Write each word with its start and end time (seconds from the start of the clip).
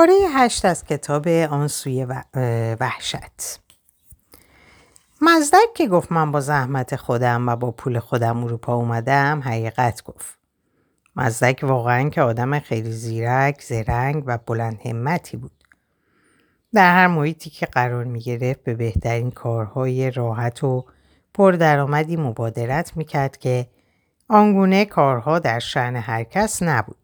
پاره 0.00 0.14
هشت 0.34 0.64
از 0.64 0.84
کتاب 0.84 1.28
آن 1.28 1.68
سوی 1.68 2.06
وحشت 2.80 3.60
مزدک 5.20 5.74
که 5.74 5.88
گفت 5.88 6.12
من 6.12 6.32
با 6.32 6.40
زحمت 6.40 6.96
خودم 6.96 7.48
و 7.48 7.56
با 7.56 7.70
پول 7.70 7.98
خودم 7.98 8.44
اروپا 8.44 8.74
اومدم 8.74 9.42
حقیقت 9.44 10.02
گفت 10.04 10.38
مزدک 11.16 11.60
واقعا 11.62 12.08
که 12.08 12.22
آدم 12.22 12.58
خیلی 12.58 12.90
زیرک، 12.90 13.62
زرنگ 13.62 14.22
و 14.26 14.38
بلند 14.38 14.80
همتی 14.84 15.36
بود. 15.36 15.64
در 16.72 16.94
هر 16.94 17.06
محیطی 17.06 17.50
که 17.50 17.66
قرار 17.66 18.04
می 18.04 18.20
گرفت 18.20 18.64
به 18.64 18.74
بهترین 18.74 19.30
کارهای 19.30 20.10
راحت 20.10 20.64
و 20.64 20.84
پردرآمدی 21.34 22.16
مبادرت 22.16 22.96
می 22.96 23.04
کرد 23.04 23.36
که 23.36 23.66
آنگونه 24.28 24.84
کارها 24.84 25.38
در 25.38 25.58
شعن 25.58 25.96
هر 25.96 26.24
کس 26.24 26.62
نبود. 26.62 26.99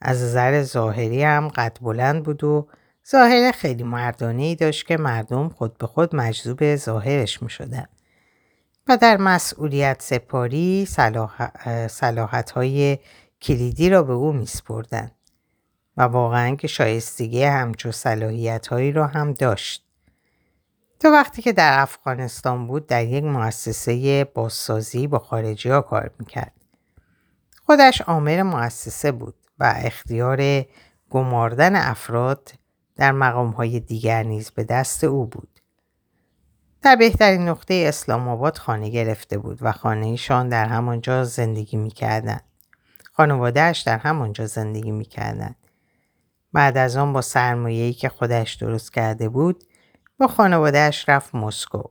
از 0.00 0.22
نظر 0.22 0.62
ظاهری 0.62 1.22
هم 1.22 1.48
قد 1.48 1.78
بلند 1.80 2.22
بود 2.22 2.44
و 2.44 2.68
ظاهر 3.10 3.52
خیلی 3.52 3.82
مردانه 3.82 4.42
ای 4.42 4.54
داشت 4.54 4.86
که 4.86 4.96
مردم 4.96 5.48
خود 5.48 5.78
به 5.78 5.86
خود 5.86 6.16
مجذوب 6.16 6.76
ظاهرش 6.76 7.42
می 7.42 7.50
شدن. 7.50 7.86
و 8.88 8.96
در 8.96 9.16
مسئولیت 9.16 10.02
سپاری 10.02 10.86
صلاحت 11.88 12.50
های 12.50 12.98
کلیدی 13.42 13.90
را 13.90 14.02
به 14.02 14.12
او 14.12 14.32
می 14.32 14.46
سپردن. 14.46 15.10
و 15.96 16.02
واقعا 16.02 16.54
که 16.54 16.68
شایستگی 16.68 17.42
همچو 17.42 17.92
صلاحیت 17.92 18.66
هایی 18.66 18.92
را 18.92 19.06
هم 19.06 19.32
داشت. 19.32 19.86
تا 21.00 21.10
وقتی 21.10 21.42
که 21.42 21.52
در 21.52 21.80
افغانستان 21.80 22.66
بود 22.66 22.86
در 22.86 23.04
یک 23.04 23.24
مؤسسه 23.24 24.24
بازسازی 24.24 25.06
با 25.06 25.18
خارجی 25.18 25.68
ها 25.68 25.80
کار 25.80 26.10
می‌کرد. 26.18 26.52
خودش 27.66 28.02
آمر 28.02 28.42
مؤسسه 28.42 29.12
بود 29.12 29.34
و 29.58 29.74
اختیار 29.76 30.64
گماردن 31.10 31.76
افراد 31.76 32.52
در 32.96 33.12
مقام 33.12 33.50
های 33.50 33.80
دیگر 33.80 34.22
نیز 34.22 34.50
به 34.50 34.64
دست 34.64 35.04
او 35.04 35.26
بود. 35.26 35.60
در 36.82 36.96
بهترین 36.96 37.48
نقطه 37.48 37.84
اسلام 37.88 38.28
آباد 38.28 38.58
خانه 38.58 38.88
گرفته 38.88 39.38
بود 39.38 39.58
و 39.62 39.72
خانه 39.72 40.06
ایشان 40.06 40.48
در 40.48 40.66
همانجا 40.66 41.24
زندگی 41.24 41.76
می‌کردند. 41.76 42.44
خانوادهش 43.12 43.80
در 43.80 43.98
همانجا 43.98 44.46
زندگی 44.46 44.90
می‌کردند. 44.90 45.56
بعد 46.52 46.76
از 46.76 46.96
آن 46.96 47.12
با 47.12 47.20
سرمایه‌ای 47.20 47.92
که 47.92 48.08
خودش 48.08 48.54
درست 48.54 48.92
کرده 48.92 49.28
بود 49.28 49.64
با 50.18 50.26
خانوادهش 50.26 51.08
رفت 51.08 51.34
مسکو 51.34 51.82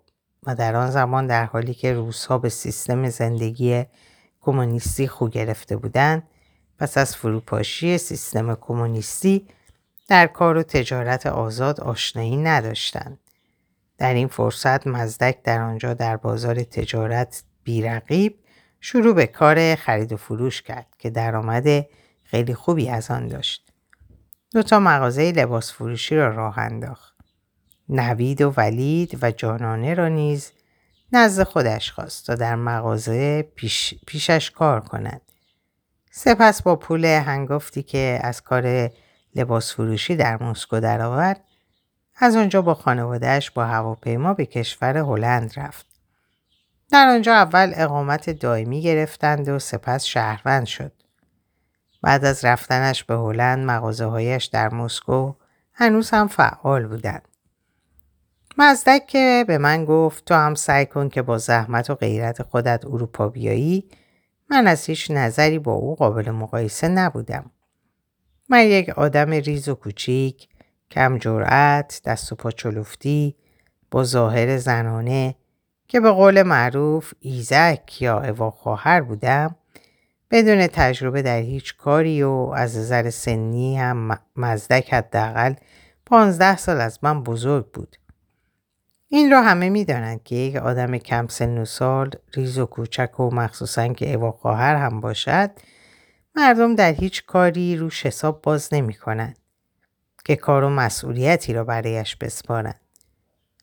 و 0.44 0.56
در 0.56 0.76
آن 0.76 0.92
زمان 0.92 1.28
در 1.28 1.46
حالی 1.46 1.74
که 1.74 1.94
روسها 1.94 2.38
به 2.38 2.50
سیستم 2.50 3.10
زندگی 3.10 3.86
کمونیستی 4.42 5.08
خو 5.08 5.28
گرفته 5.28 5.78
بودند 5.78 6.24
پس 6.80 6.98
از 6.98 7.16
فروپاشی 7.16 7.98
سیستم 7.98 8.56
کمونیستی 8.56 9.48
در 10.08 10.28
کار 10.28 10.58
و 10.58 10.64
تجارت 10.64 11.26
آزاد 11.26 11.80
آشنایی 11.80 12.38
نداشتند. 12.38 13.20
در 13.98 14.14
این 14.14 14.28
فرصت 14.28 14.88
مزدک 14.88 15.44
در 15.44 15.62
آنجا 15.62 15.94
در 15.94 16.18
بازار 16.18 16.64
تجارت 16.64 17.44
بیرقیب 17.64 18.40
شروع 18.80 19.16
به 19.16 19.28
کار 19.28 19.76
خرید 19.76 20.14
و 20.14 20.18
فروش 20.18 20.62
کرد 20.62 20.88
که 21.00 21.10
درآمد 21.10 21.86
خیلی 22.24 22.54
خوبی 22.54 22.90
از 22.90 23.12
آن 23.12 23.28
داشت. 23.28 23.72
دو 24.52 24.64
تا 24.64 24.80
مغازه 24.80 25.32
لباس 25.32 25.74
فروشی 25.74 26.16
را 26.16 26.28
راه 26.28 26.60
انداخت. 26.60 27.16
نوید 27.90 28.42
و 28.42 28.54
ولید 28.58 29.24
و 29.24 29.32
جانانه 29.32 29.94
را 29.94 30.08
نیز 30.08 30.52
نزد 31.12 31.44
خودش 31.44 31.92
خواست 31.92 32.28
تا 32.28 32.36
در 32.36 32.56
مغازه 32.56 33.42
پیش، 33.42 33.94
پیشش 34.08 34.52
کار 34.52 34.82
کنند. 34.82 35.25
سپس 36.18 36.62
با 36.62 36.76
پول 36.76 37.06
هنگفتی 37.06 37.84
که 37.84 38.20
از 38.24 38.42
کار 38.42 38.92
لباس 39.36 39.74
فروشی 39.74 40.16
در 40.16 40.44
مسکو 40.44 40.80
درآورد 40.80 41.42
از 42.16 42.36
آنجا 42.36 42.62
با 42.62 42.74
خانوادهش 42.74 43.50
با 43.50 43.66
هواپیما 43.66 44.34
به 44.34 44.46
کشور 44.46 44.98
هلند 44.98 45.54
رفت. 45.58 45.86
در 46.92 47.08
آنجا 47.08 47.34
اول 47.34 47.74
اقامت 47.76 48.30
دائمی 48.30 48.82
گرفتند 48.82 49.50
و 49.50 49.60
سپس 49.60 50.04
شهروند 50.04 50.66
شد. 50.66 50.92
بعد 52.02 52.26
از 52.26 52.46
رفتنش 52.46 53.04
به 53.04 53.16
هلند 53.16 53.66
مغازه 53.66 54.06
هایش 54.06 54.46
در 54.46 54.74
مسکو 54.74 55.34
هنوز 55.74 56.10
هم 56.10 56.28
فعال 56.28 56.88
بودند. 56.88 57.28
مزدک 58.58 59.08
که 59.08 59.46
به 59.48 59.58
من 59.58 59.86
گفت 59.86 60.26
تو 60.26 60.34
هم 60.34 60.56
سعی 60.56 60.86
کن 60.86 61.10
که 61.10 61.22
با 61.22 61.38
زحمت 61.38 61.90
و 61.90 61.96
غیرت 61.96 62.44
خودت 62.44 62.86
اروپا 62.86 63.30
بیایی 63.30 63.90
من 64.50 64.68
از 64.68 64.86
هیچ 64.86 65.12
نظری 65.12 65.60
با 65.60 65.74
او 65.74 65.96
قابل 65.96 66.32
مقایسه 66.32 66.88
نبودم. 66.88 67.52
من 68.50 68.64
یک 68.64 68.90
آدم 68.90 69.30
ریز 69.30 69.70
و 69.70 69.76
کوچیک، 69.76 70.48
کم 70.92 71.18
جرأت، 71.18 72.02
دست 72.06 72.32
و 72.32 72.36
پا 72.36 72.52
چلفتی، 72.52 73.36
با 73.92 74.04
ظاهر 74.04 74.58
زنانه 74.58 75.36
که 75.88 76.00
به 76.00 76.12
قول 76.12 76.44
معروف 76.44 77.14
ایزک 77.20 78.02
یا 78.02 78.20
اوا 78.20 78.52
خواهر 78.52 79.02
بودم 79.02 79.56
بدون 80.32 80.68
تجربه 80.68 81.22
در 81.22 81.40
هیچ 81.40 81.78
کاری 81.78 82.24
و 82.24 82.30
از 82.56 82.78
نظر 82.78 83.10
سنی 83.10 83.78
هم 83.78 84.20
مزدک 84.36 84.94
حداقل 84.94 85.54
پانزده 86.06 86.58
سال 86.58 86.82
از 86.82 87.00
من 87.02 87.24
بزرگ 87.24 87.72
بود. 87.72 87.98
این 89.08 89.32
را 89.32 89.42
همه 89.42 89.70
می‌دانند 89.70 90.24
که 90.24 90.36
یک 90.36 90.56
آدم 90.56 90.98
کم 90.98 91.28
سن 91.28 91.58
و 91.58 91.66
سال 91.66 92.12
ریز 92.34 92.58
و 92.58 92.66
کوچک 92.66 93.20
و 93.20 93.36
مخصوصا 93.36 93.88
که 93.88 94.14
اوا 94.14 94.32
خواهر 94.32 94.76
هم 94.76 95.00
باشد 95.00 95.52
مردم 96.36 96.76
در 96.76 96.92
هیچ 96.92 97.26
کاری 97.26 97.78
روش 97.78 98.06
حساب 98.06 98.42
باز 98.42 98.74
نمی 98.74 98.94
کنند 98.94 99.40
که 100.26 100.36
کار 100.36 100.64
و 100.64 100.70
مسئولیتی 100.70 101.54
را 101.54 101.64
برایش 101.64 102.16
بسپارند. 102.16 102.80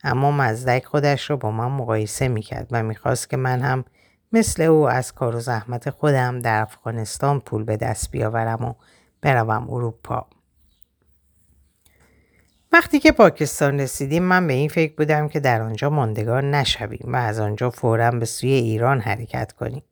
اما 0.05 0.31
مزدک 0.31 0.85
خودش 0.85 1.31
را 1.31 1.37
با 1.37 1.51
من 1.51 1.69
مقایسه 1.69 2.29
می 2.29 2.43
کرد 2.43 2.67
و 2.71 2.83
می‌خواست 2.83 3.31
که 3.31 3.37
من 3.37 3.61
هم 3.61 3.85
مثل 4.33 4.63
او 4.63 4.89
از 4.89 5.13
کار 5.13 5.37
و 5.37 5.41
زحمت 5.41 5.91
خودم 5.91 6.39
در 6.39 6.63
افغانستان 6.63 7.41
پول 7.41 7.65
به 7.65 7.77
دست 7.77 8.11
بیاورم 8.11 8.65
و 8.65 8.75
بروم 9.23 9.71
اروپا. 9.71 10.27
وقتی 12.73 12.99
که 12.99 13.13
پاکستان 13.13 13.81
رسیدیم 13.81 14.23
من 14.23 14.47
به 14.47 14.53
این 14.53 14.69
فکر 14.69 14.95
بودم 14.95 15.29
که 15.29 15.41
در 15.41 15.63
آنجا 15.63 15.91
ماندگار 15.91 16.45
نشویم 16.45 17.13
و 17.13 17.17
از 17.17 17.41
آنجا 17.41 17.71
فورا 17.71 18.11
به 18.11 18.25
سوی 18.25 18.51
ایران 18.51 19.01
حرکت 19.01 19.53
کنیم. 19.53 19.83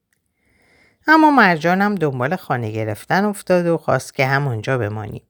اما 1.07 1.31
مرجانم 1.31 1.95
دنبال 1.95 2.37
خانه 2.37 2.71
گرفتن 2.71 3.25
افتاد 3.25 3.67
و 3.67 3.77
خواست 3.77 4.15
که 4.15 4.27
همانجا 4.27 4.79
بمانیم. 4.79 5.23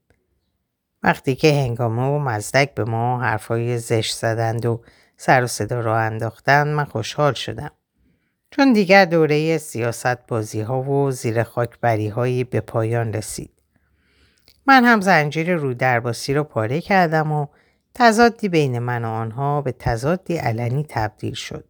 وقتی 1.03 1.35
که 1.35 1.53
هنگامه 1.53 2.03
و 2.03 2.19
مزدک 2.19 2.75
به 2.75 2.85
ما 2.85 3.21
حرفای 3.21 3.79
زشت 3.79 4.17
زدند 4.17 4.67
و 4.67 4.83
سر 5.17 5.45
و 5.45 5.47
صدا 5.47 5.81
را 5.81 5.99
انداختند 5.99 6.67
من 6.67 6.85
خوشحال 6.85 7.33
شدم. 7.33 7.71
چون 8.51 8.73
دیگر 8.73 9.05
دوره 9.05 9.59
سیاست 9.59 10.27
بازی 10.27 10.61
ها 10.61 10.83
و 10.83 11.11
زیر 11.11 11.43
خاک 11.43 11.81
بری 11.81 12.45
به 12.45 12.61
پایان 12.61 13.13
رسید. 13.13 13.60
من 14.67 14.85
هم 14.85 15.01
زنجیر 15.01 15.55
رو 15.55 15.75
درباسی 15.75 16.35
رو 16.35 16.45
پاره 16.45 16.81
کردم 16.81 17.33
و 17.33 17.47
تضادی 17.95 18.49
بین 18.49 18.79
من 18.79 19.05
و 19.05 19.09
آنها 19.09 19.63
به 19.63 19.73
تضادی 19.73 20.37
علنی 20.37 20.87
تبدیل 20.89 21.35
شد. 21.35 21.65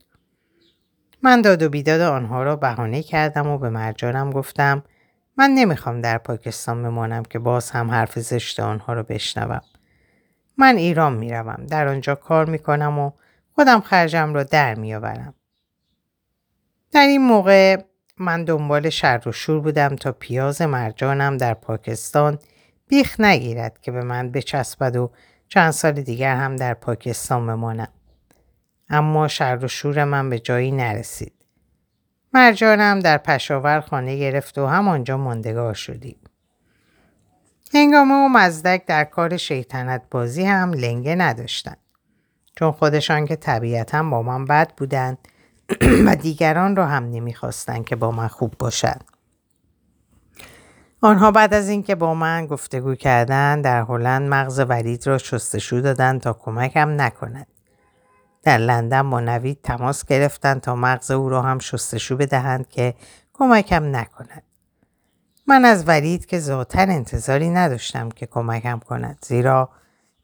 من 1.23 1.43
داد 1.43 1.63
و 1.63 1.69
بیداد 1.69 2.01
آنها 2.01 2.43
را 2.43 2.57
بهانه 2.57 3.03
کردم 3.03 3.47
و 3.47 3.59
به 3.59 3.71
مرجانم 3.71 4.31
گفتم 4.31 4.83
من 5.37 5.51
نمی‌خوام 5.51 6.01
در 6.01 6.19
پاکستان 6.19 6.83
بمانم 6.83 7.23
که 7.23 7.39
باز 7.39 7.71
هم 7.71 7.91
حرف 7.91 8.19
زشت 8.19 8.61
آنها 8.61 8.93
را 8.93 9.03
بشنوم. 9.03 9.61
من 10.59 10.77
ایران 10.77 11.13
می‌روم 11.13 11.67
در 11.67 11.89
آنجا 11.89 12.15
کار 12.15 12.47
می‌کنم 12.47 12.99
و 12.99 13.11
خودم 13.55 13.81
خرجم 13.81 14.35
را 14.35 14.43
در 14.43 14.75
میآورم. 14.75 15.35
در 16.93 17.07
این 17.07 17.21
موقع 17.21 17.83
من 18.19 18.45
دنبال 18.45 18.91
شر 18.91 19.23
و 19.27 19.33
شور 19.33 19.61
بودم 19.61 19.97
تا 19.97 20.13
پیاز 20.13 20.63
مرجانم 20.63 21.37
در 21.37 21.55
پاکستان 21.55 22.39
بیخ 22.91 23.21
نگیرد 23.21 23.81
که 23.81 23.93
به 23.93 24.03
من 24.03 24.31
بچسبد 24.31 24.97
و 24.97 25.11
چند 25.49 25.71
سال 25.71 25.93
دیگر 25.93 26.37
هم 26.37 26.57
در 26.57 26.75
پاکستان 26.75 27.47
بمانم. 27.47 27.89
اما 28.89 29.29
شر 29.29 29.59
و 29.63 29.69
شور 29.69 30.05
من 30.05 30.31
به 30.31 30.39
جایی 30.39 30.71
نرسید. 30.71 31.33
مرجانم 32.33 33.01
در 33.01 33.19
پشاور 33.19 33.81
خانه 33.81 34.19
گرفت 34.19 34.59
و 34.59 34.67
همانجا 34.67 35.17
ماندگار 35.17 35.75
شدیم. 35.75 36.17
هنگامه 37.75 38.15
و 38.15 38.29
مزدک 38.29 38.87
در 38.87 39.05
کار 39.05 39.37
شیطنت 39.37 40.03
بازی 40.11 40.45
هم 40.45 40.73
لنگه 40.73 41.15
نداشتند. 41.15 41.79
چون 42.57 42.73
خودشان 42.73 43.27
که 43.27 43.37
طبیعتا 43.37 44.03
با 44.03 44.23
من 44.23 44.45
بد 44.45 44.73
بودند 44.77 45.19
و 46.07 46.17
دیگران 46.17 46.77
را 46.77 46.87
هم 46.87 47.11
نمی‌خواستند 47.11 47.85
که 47.85 47.97
با 47.97 48.11
من 48.11 48.29
خوب 48.29 48.55
باشند. 48.59 49.05
آنها 51.03 51.31
بعد 51.31 51.55
از 51.55 51.69
اینکه 51.69 51.95
با 51.95 52.15
من 52.15 52.47
گفتگو 52.47 52.95
کردند 52.95 53.65
در 53.65 53.83
هلند 53.83 54.29
مغز 54.29 54.61
ولید 54.69 55.07
را 55.07 55.19
شستشو 55.19 55.81
دادند 55.81 56.21
تا 56.21 56.33
کمکم 56.33 57.01
نکند. 57.01 57.47
در 58.43 58.59
لندن 58.59 59.11
با 59.11 59.21
نوید 59.21 59.59
تماس 59.63 60.05
گرفتند 60.05 60.61
تا 60.61 60.75
مغز 60.75 61.11
او 61.11 61.29
را 61.29 61.43
هم 61.43 61.59
شستشو 61.59 62.17
بدهند 62.17 62.69
که 62.69 62.95
کمکم 63.33 63.97
نکند. 63.97 64.43
من 65.47 65.65
از 65.65 65.89
ولید 65.89 66.27
که 66.27 66.39
ذاتا 66.39 66.81
انتظاری 66.81 67.51
نداشتم 67.51 68.09
که 68.09 68.27
کمکم 68.27 68.79
کند 68.79 69.19
زیرا 69.27 69.71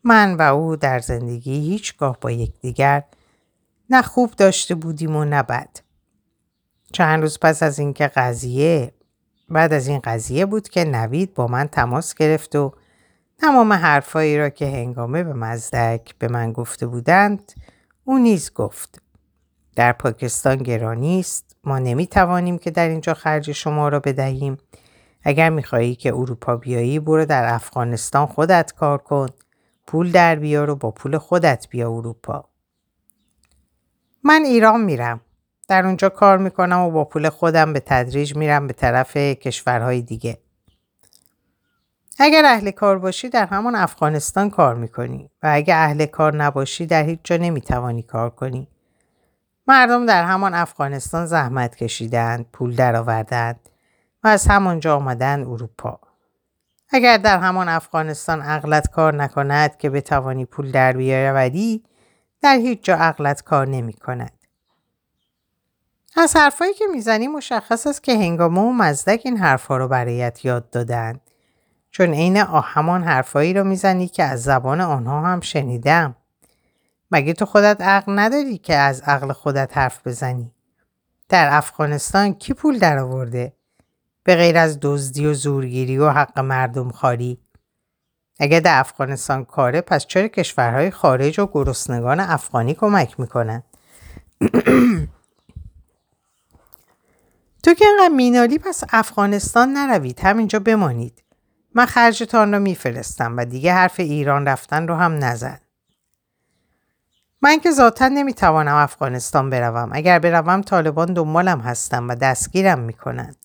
من 0.05 0.34
و 0.34 0.43
او 0.43 0.76
در 0.76 0.99
زندگی 0.99 1.61
هیچگاه 1.61 2.19
با 2.20 2.31
یکدیگر 2.31 3.02
نه 3.90 4.02
خوب 4.02 4.31
داشته 4.31 4.75
بودیم 4.75 5.17
و 5.17 5.25
نه 5.25 5.43
بد. 5.43 5.69
چند 6.93 7.23
روز 7.23 7.38
پس 7.40 7.62
از 7.62 7.78
اینکه 7.78 8.06
قضیه 8.06 8.93
بعد 9.48 9.72
از 9.72 9.88
این 9.88 10.00
قضیه 10.04 10.46
بود 10.46 10.69
که 10.69 10.84
نوید 10.84 11.34
با 11.34 11.46
من 11.46 11.66
تماس 11.66 12.14
گرفت 12.14 12.56
و 12.56 12.72
تمام 13.38 13.72
حرفایی 13.72 14.38
را 14.38 14.48
که 14.48 14.66
هنگامه 14.66 15.25
به 15.25 15.32
مزدک 15.32 16.14
به 16.19 16.28
من 16.28 16.52
گفته 16.52 16.87
بودند 16.87 17.52
او 18.04 18.19
نیز 18.19 18.52
گفت. 18.54 19.02
در 19.76 19.93
پاکستان 19.93 20.56
گرانی 20.56 21.20
است 21.20 21.56
ما 21.64 21.78
نمی 21.78 22.06
توانیم 22.06 22.58
که 22.58 22.70
در 22.70 22.88
اینجا 22.88 23.14
خرج 23.14 23.52
شما 23.52 23.88
را 23.88 24.00
بدهیم. 24.00 24.58
اگر 25.22 25.50
می‌خواهی 25.50 25.94
که 25.94 26.14
اروپا 26.14 26.56
بیایی 26.56 26.99
برو 26.99 27.25
در 27.25 27.54
افغانستان 27.54 28.26
خودت 28.26 28.72
کار 28.72 28.99
کن. 28.99 29.28
پول 29.87 30.12
در 30.12 30.37
بیار 30.37 30.70
و 30.70 30.76
با 30.76 30.90
پول 30.90 31.19
خودت 31.19 31.66
بیا 31.70 31.90
اروپا. 31.90 32.49
من 34.25 34.42
ایران 34.44 34.81
میرم. 34.84 35.20
در 35.68 35.86
اونجا 35.86 36.08
کار 36.08 36.38
می‌کنم 36.38 36.80
و 36.80 36.90
با 36.90 37.04
پول 37.04 37.28
خودم 37.28 37.72
به 37.72 37.80
تدریج 37.80 38.36
میرم 38.36 38.66
به 38.66 38.72
طرف 38.72 39.16
کشورهای 39.16 40.02
دیگه. 40.02 40.38
اگر 42.18 42.44
اهل 42.44 42.70
کار 42.70 42.98
باشی 42.98 43.28
در 43.28 43.46
همان 43.46 43.74
افغانستان 43.74 44.50
کار 44.50 44.74
می‌کنی 44.74 45.30
و 45.42 45.50
اگر 45.52 45.76
اهل 45.76 46.06
کار 46.06 46.36
نباشی 46.36 46.86
در 46.86 47.04
هیچ 47.04 47.20
جا 47.24 47.36
نمی‌توانی 47.36 48.02
کار 48.02 48.30
کنی. 48.30 48.68
مردم 49.66 50.06
در 50.06 50.24
همان 50.24 50.54
افغانستان 50.54 51.26
زحمت 51.26 51.76
کشیدند 51.76 52.46
پول 52.52 52.76
درآوردند 52.76 53.68
و 54.24 54.28
از 54.28 54.46
همانجا 54.46 54.96
آمدن 54.96 55.40
اروپا. 55.40 56.00
اگر 56.90 57.16
در 57.16 57.38
همان 57.38 57.68
افغانستان 57.68 58.42
عقلت 58.42 58.90
کار 58.90 59.14
نکند 59.14 59.76
که 59.76 59.90
بتوانی 59.90 60.44
پول 60.44 60.70
در 60.70 60.92
بیاوری 60.92 61.84
در 62.42 62.56
هیچ 62.56 62.82
جا 62.82 62.94
عقلت 62.94 63.42
کار 63.42 63.68
نمی 63.68 63.92
کند. 63.92 64.36
از 66.18 66.36
حرفایی 66.36 66.74
که 66.74 66.84
می‌زنی 66.92 67.28
مشخص 67.28 67.86
است 67.86 68.02
که 68.02 68.14
هنگامه 68.14 68.60
و 68.60 68.72
مزدک 68.72 69.22
این 69.24 69.36
حرفها 69.36 69.76
رو 69.76 69.88
برایت 69.88 70.44
یاد 70.44 70.70
دادن. 70.70 71.20
چون 71.90 72.14
عین 72.14 72.36
همان 72.36 73.04
حرفایی 73.04 73.54
رو 73.54 73.64
می‌زنی 73.64 74.08
که 74.08 74.22
از 74.22 74.42
زبان 74.42 74.80
آنها 74.80 75.20
هم 75.20 75.40
شنیدم. 75.40 76.16
مگه 77.10 77.32
تو 77.32 77.46
خودت 77.46 77.80
عقل 77.80 78.18
نداری 78.18 78.58
که 78.58 78.74
از 78.74 79.00
عقل 79.00 79.32
خودت 79.32 79.78
حرف 79.78 80.06
بزنی؟ 80.06 80.52
در 81.28 81.48
افغانستان 81.56 82.34
کی 82.34 82.54
پول 82.54 82.78
درآورده؟ 82.78 83.52
به 84.24 84.36
غیر 84.36 84.58
از 84.58 84.78
دزدی 84.82 85.26
و 85.26 85.34
زورگیری 85.34 85.98
و 85.98 86.10
حق 86.10 86.38
مردم 86.38 86.90
خاری. 86.90 87.38
اگه 88.40 88.60
در 88.60 88.80
افغانستان 88.80 89.44
کاره 89.44 89.80
پس 89.80 90.06
چرا 90.06 90.28
کشورهای 90.28 90.90
خارج 90.90 91.40
و 91.40 91.46
گرسنگان 91.52 92.20
افغانی 92.20 92.74
کمک 92.74 93.20
می‌کنن؟ 93.20 93.62
تو 97.66 97.74
که 97.74 97.84
انقدر 97.86 98.14
مینالی 98.14 98.58
پس 98.58 98.84
افغانستان 98.92 99.72
نروید. 99.72 100.20
همینجا 100.20 100.58
بمانید. 100.58 101.24
من 101.74 101.86
خرجتان 101.86 102.54
رو 102.54 102.60
میفرستم 102.60 103.36
و 103.36 103.44
دیگه 103.44 103.72
حرف 103.72 104.00
ایران 104.00 104.48
رفتن 104.48 104.88
رو 104.88 104.94
هم 104.94 105.24
نزن. 105.24 105.58
من 107.42 107.60
که 107.60 107.70
ذاتا 107.70 108.08
نمی‌توانم 108.08 108.74
افغانستان 108.74 109.50
بروم. 109.50 109.90
اگر 109.92 110.18
بروم 110.18 110.60
طالبان 110.60 111.14
دنبالم 111.14 111.60
هستم 111.60 112.08
و 112.08 112.14
دستگیرم 112.14 112.78
می‌کنند 112.78 113.36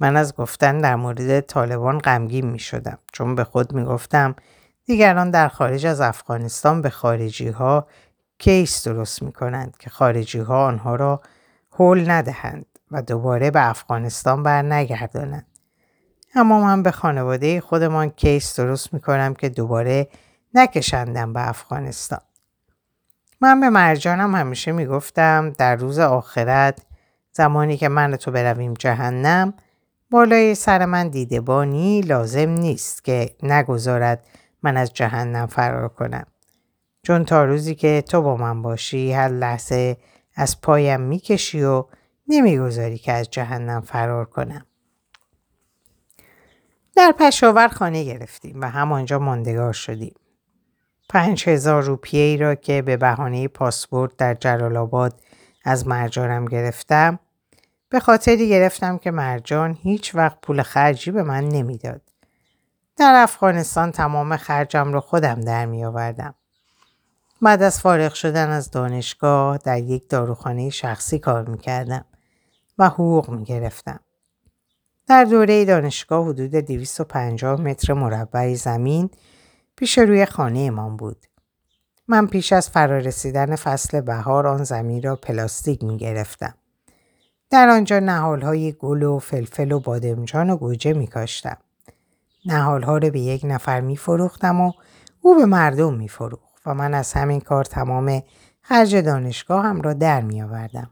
من 0.00 0.16
از 0.16 0.34
گفتن 0.34 0.78
در 0.78 0.96
مورد 0.96 1.40
طالبان 1.40 1.98
غمگین 1.98 2.46
می 2.46 2.58
شدم 2.58 2.98
چون 3.12 3.34
به 3.34 3.44
خود 3.44 3.72
می 3.72 3.84
گفتم 3.84 4.34
دیگران 4.84 5.30
در 5.30 5.48
خارج 5.48 5.86
از 5.86 6.00
افغانستان 6.00 6.82
به 6.82 6.90
خارجی 6.90 7.48
ها 7.48 7.86
کیس 8.38 8.88
درست 8.88 9.22
می 9.22 9.32
کنند 9.32 9.76
که 9.78 9.90
خارجی 9.90 10.38
ها 10.38 10.66
آنها 10.66 10.96
را 10.96 11.20
حول 11.80 12.10
ندهند 12.10 12.66
و 12.90 13.02
دوباره 13.02 13.50
به 13.50 13.68
افغانستان 13.68 14.42
بر 14.42 14.62
نگردانند. 14.62 15.46
اما 16.34 16.60
من 16.60 16.82
به 16.82 16.90
خانواده 16.90 17.60
خودمان 17.60 18.10
کیس 18.10 18.60
درست 18.60 18.94
می 18.94 19.00
کنم 19.00 19.34
که 19.34 19.48
دوباره 19.48 20.08
نکشندم 20.54 21.32
به 21.32 21.48
افغانستان. 21.48 22.20
من 23.40 23.60
به 23.60 23.70
مرجانم 23.70 24.34
همیشه 24.34 24.72
می 24.72 24.86
گفتم 24.86 25.50
در 25.58 25.76
روز 25.76 25.98
آخرت 25.98 26.82
زمانی 27.32 27.76
که 27.76 27.88
من 27.88 28.16
تو 28.16 28.30
برویم 28.30 28.74
جهنم 28.74 29.54
بالای 30.10 30.54
سر 30.54 30.84
من 30.84 31.08
دیده 31.08 31.40
بانی 31.40 32.00
لازم 32.00 32.50
نیست 32.50 33.04
که 33.04 33.34
نگذارد 33.42 34.26
من 34.62 34.76
از 34.76 34.92
جهنم 34.92 35.46
فرار 35.46 35.88
کنم. 35.88 36.26
چون 37.02 37.24
تا 37.24 37.44
روزی 37.44 37.74
که 37.74 38.02
تو 38.08 38.22
با 38.22 38.36
من 38.36 38.62
باشی 38.62 39.12
هر 39.12 39.28
لحظه 39.28 39.96
از 40.34 40.60
پایم 40.60 41.00
می‌کشی 41.00 41.62
و 41.62 41.84
نمی‌گذاری 42.28 42.98
که 42.98 43.12
از 43.12 43.30
جهنم 43.30 43.80
فرار 43.80 44.24
کنم. 44.24 44.66
در 46.96 47.14
پشاور 47.18 47.68
خانه 47.68 48.04
گرفتیم 48.04 48.60
و 48.60 48.70
همانجا 48.70 49.18
ماندگار 49.18 49.72
شدیم. 49.72 50.14
پنج 51.08 51.48
هزار 51.48 51.82
روپیه 51.82 52.22
ای 52.22 52.36
را 52.36 52.54
که 52.54 52.82
به 52.82 52.96
بهانه 52.96 53.48
پاسپورت 53.48 54.16
در 54.16 54.34
جلال 54.34 54.76
آباد 54.76 55.20
از 55.64 55.88
مرجانم 55.88 56.44
گرفتم 56.44 57.18
به 57.88 58.00
خاطری 58.00 58.48
گرفتم 58.48 58.98
که 58.98 59.10
مرجان 59.10 59.78
هیچ 59.82 60.14
وقت 60.14 60.40
پول 60.40 60.62
خرجی 60.62 61.10
به 61.10 61.22
من 61.22 61.48
نمی‌داد. 61.48 62.02
در 62.96 63.14
افغانستان 63.16 63.92
تمام 63.92 64.36
خرجم 64.36 64.92
رو 64.92 65.00
خودم 65.00 65.40
در 65.40 65.66
می. 65.66 65.84
بعد 67.42 67.62
از 67.62 67.80
فارغ 67.80 68.14
شدن 68.14 68.48
از 68.48 68.70
دانشگاه 68.70 69.58
در 69.58 69.78
یک 69.78 70.08
داروخانه 70.08 70.70
شخصی 70.70 71.18
کار 71.18 71.48
می 71.48 71.58
کردم 71.58 72.04
و 72.78 72.88
حقوق 72.88 73.30
می 73.30 73.44
گرفتم. 73.44 74.00
در 75.08 75.24
دوره 75.24 75.64
دانشگاه 75.64 76.26
حدود 76.26 76.54
250 76.54 77.60
متر 77.60 77.92
مربع 77.92 78.54
زمین 78.54 79.10
پیش 79.76 79.98
روی 79.98 80.26
خانه 80.26 80.60
امان 80.60 80.96
بود. 80.96 81.26
من 82.08 82.26
پیش 82.26 82.52
از 82.52 82.70
فرارسیدن 82.70 83.56
فصل 83.56 84.00
بهار 84.00 84.46
آن 84.46 84.64
زمین 84.64 85.02
را 85.02 85.16
پلاستیک 85.16 85.84
می 85.84 85.96
گرفتم. 85.96 86.54
در 87.50 87.68
آنجا 87.68 88.00
های 88.42 88.72
گل 88.72 89.02
و 89.02 89.18
فلفل 89.18 89.72
و 89.72 89.80
بادمجان 89.80 90.50
و 90.50 90.56
گوجه 90.56 90.92
می 90.92 91.06
کاشتم. 91.06 91.56
ها 92.50 92.76
رو 92.76 93.10
به 93.10 93.20
یک 93.20 93.42
نفر 93.44 93.80
می 93.80 93.96
فروختم 93.96 94.60
و 94.60 94.72
او 95.20 95.36
به 95.36 95.46
مردم 95.46 95.94
می 95.94 96.08
فروخت 96.08 96.49
و 96.66 96.74
من 96.74 96.94
از 96.94 97.12
همین 97.12 97.40
کار 97.40 97.64
تمام 97.64 98.22
خرج 98.62 98.96
دانشگاه 98.96 99.64
هم 99.64 99.80
را 99.80 99.92
در 99.92 100.20
می 100.20 100.42
آوردم. 100.42 100.90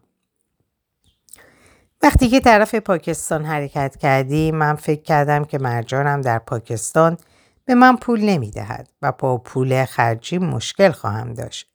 وقتی 2.03 2.29
که 2.29 2.41
طرف 2.41 2.75
پاکستان 2.75 3.45
حرکت 3.45 3.97
کردی 3.97 4.51
من 4.53 4.75
فکر 4.75 5.03
کردم 5.03 5.45
که 5.45 5.59
مرجانم 5.59 6.21
در 6.21 6.39
پاکستان 6.39 7.17
به 7.65 7.75
من 7.75 7.97
پول 7.97 8.21
نمی 8.21 8.51
دهد 8.51 8.89
و 9.03 9.13
با 9.13 9.39
پول 9.39 9.85
خرجی 9.85 10.39
مشکل 10.39 10.91
خواهم 10.91 11.35
داشت. 11.35 11.69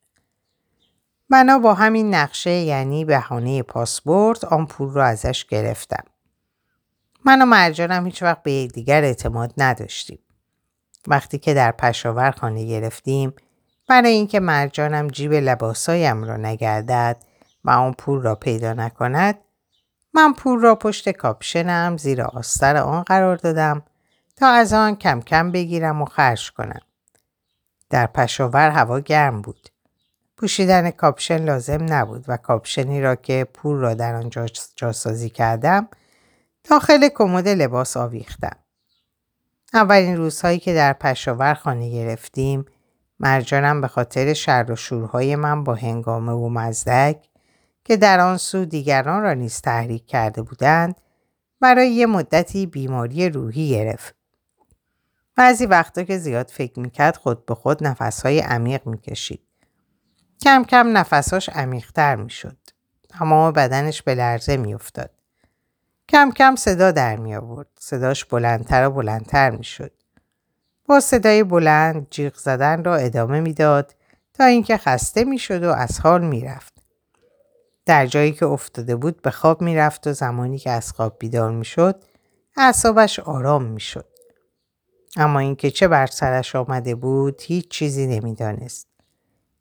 بنا 1.30 1.58
با 1.58 1.74
همین 1.74 2.14
نقشه 2.14 2.50
یعنی 2.50 3.04
بهانه 3.04 3.62
پاسپورت 3.62 4.44
آن 4.44 4.66
پول 4.66 4.88
رو 4.88 5.00
ازش 5.00 5.44
گرفتم. 5.44 6.04
من 7.24 7.42
و 7.42 7.44
مرجانم 7.44 8.06
هیچ 8.06 8.22
وقت 8.22 8.42
به 8.42 8.52
یکدیگر 8.52 9.04
اعتماد 9.04 9.52
نداشتیم. 9.56 10.18
وقتی 11.06 11.38
که 11.38 11.54
در 11.54 11.72
پشاور 11.72 12.30
خانه 12.30 12.64
گرفتیم 12.66 13.34
برای 13.88 14.12
اینکه 14.12 14.40
مرجانم 14.40 15.08
جیب 15.08 15.32
لباسایم 15.32 16.24
را 16.24 16.36
نگردد 16.36 17.16
و 17.64 17.70
آن 17.70 17.92
پول 17.92 18.22
را 18.22 18.34
پیدا 18.34 18.72
نکند 18.72 19.38
من 20.14 20.32
پول 20.32 20.60
را 20.60 20.74
پشت 20.74 21.08
کاپشنم 21.08 21.96
زیر 21.96 22.22
آستر 22.22 22.76
آن 22.76 23.02
قرار 23.02 23.36
دادم 23.36 23.82
تا 24.36 24.48
از 24.48 24.72
آن 24.72 24.96
کم 24.96 25.20
کم 25.20 25.52
بگیرم 25.52 26.02
و 26.02 26.04
خرج 26.04 26.52
کنم. 26.52 26.80
در 27.90 28.06
پشاور 28.06 28.70
هوا 28.70 29.00
گرم 29.00 29.42
بود. 29.42 29.68
پوشیدن 30.36 30.90
کاپشن 30.90 31.44
لازم 31.44 31.86
نبود 31.88 32.24
و 32.28 32.36
کاپشنی 32.36 33.02
را 33.02 33.14
که 33.14 33.46
پول 33.54 33.76
را 33.76 33.94
در 33.94 34.14
آن 34.14 34.30
جاسازی 34.76 35.30
کردم 35.30 35.88
داخل 36.64 37.08
کمد 37.08 37.48
لباس 37.48 37.96
آویختم. 37.96 38.56
اولین 39.74 40.16
روزهایی 40.16 40.58
که 40.58 40.74
در 40.74 40.92
پشاور 40.92 41.54
خانه 41.54 41.90
گرفتیم 41.90 42.66
مرجانم 43.20 43.80
به 43.80 43.88
خاطر 43.88 44.32
شر 44.32 44.66
و 44.68 44.76
شورهای 44.76 45.36
من 45.36 45.64
با 45.64 45.74
هنگامه 45.74 46.32
و 46.32 46.48
مزدک 46.48 47.28
که 47.84 47.96
در 47.96 48.20
آن 48.20 48.36
سو 48.36 48.64
دیگران 48.64 49.22
را 49.22 49.34
نیز 49.34 49.60
تحریک 49.60 50.06
کرده 50.06 50.42
بودند 50.42 51.00
برای 51.60 51.90
یه 51.90 52.06
مدتی 52.06 52.66
بیماری 52.66 53.28
روحی 53.28 53.70
گرفت. 53.70 54.14
بعضی 55.36 55.66
وقتا 55.66 56.02
که 56.02 56.18
زیاد 56.18 56.48
فکر 56.48 56.80
می‌کرد 56.80 57.16
خود 57.16 57.46
به 57.46 57.54
خود 57.54 57.86
نفسهای 57.86 58.40
عمیق 58.40 58.86
می‌کشید. 58.86 59.40
کم 60.42 60.64
کم 60.64 60.98
نفساش 60.98 61.48
عمیقتر 61.48 62.16
می 62.16 62.30
شد. 62.30 62.56
تمام 63.08 63.52
بدنش 63.52 64.02
به 64.02 64.14
لرزه 64.14 64.56
می 64.56 64.74
افتاد. 64.74 65.10
کم 66.08 66.30
کم 66.30 66.56
صدا 66.56 66.90
در 66.90 67.16
می 67.16 67.34
آورد. 67.34 67.68
صداش 67.78 68.24
بلندتر 68.24 68.86
و 68.86 68.90
بلندتر 68.90 69.50
می 69.50 69.64
شد. 69.64 69.92
با 70.88 71.00
صدای 71.00 71.44
بلند 71.44 72.06
جیغ 72.10 72.34
زدن 72.36 72.84
را 72.84 72.96
ادامه 72.96 73.40
می‌داد 73.40 73.94
تا 74.34 74.44
اینکه 74.44 74.76
خسته 74.76 75.24
می 75.24 75.38
شد 75.38 75.64
و 75.64 75.70
از 75.70 76.00
حال 76.00 76.24
می 76.24 76.40
رفت. 76.40 76.74
در 77.86 78.06
جایی 78.06 78.32
که 78.32 78.46
افتاده 78.46 78.96
بود 78.96 79.22
به 79.22 79.30
خواب 79.30 79.62
می 79.62 79.76
رفت 79.76 80.06
و 80.06 80.12
زمانی 80.12 80.58
که 80.58 80.70
از 80.70 80.92
خواب 80.92 81.16
بیدار 81.18 81.50
می 81.50 81.64
شد 81.64 82.04
اعصابش 82.56 83.20
آرام 83.20 83.64
می 83.64 83.80
شد. 83.80 84.06
اما 85.16 85.38
اینکه 85.38 85.70
چه 85.70 85.88
بر 85.88 86.06
سرش 86.06 86.56
آمده 86.56 86.94
بود 86.94 87.42
هیچ 87.42 87.68
چیزی 87.68 88.06
نمی‌دانست. 88.06 88.88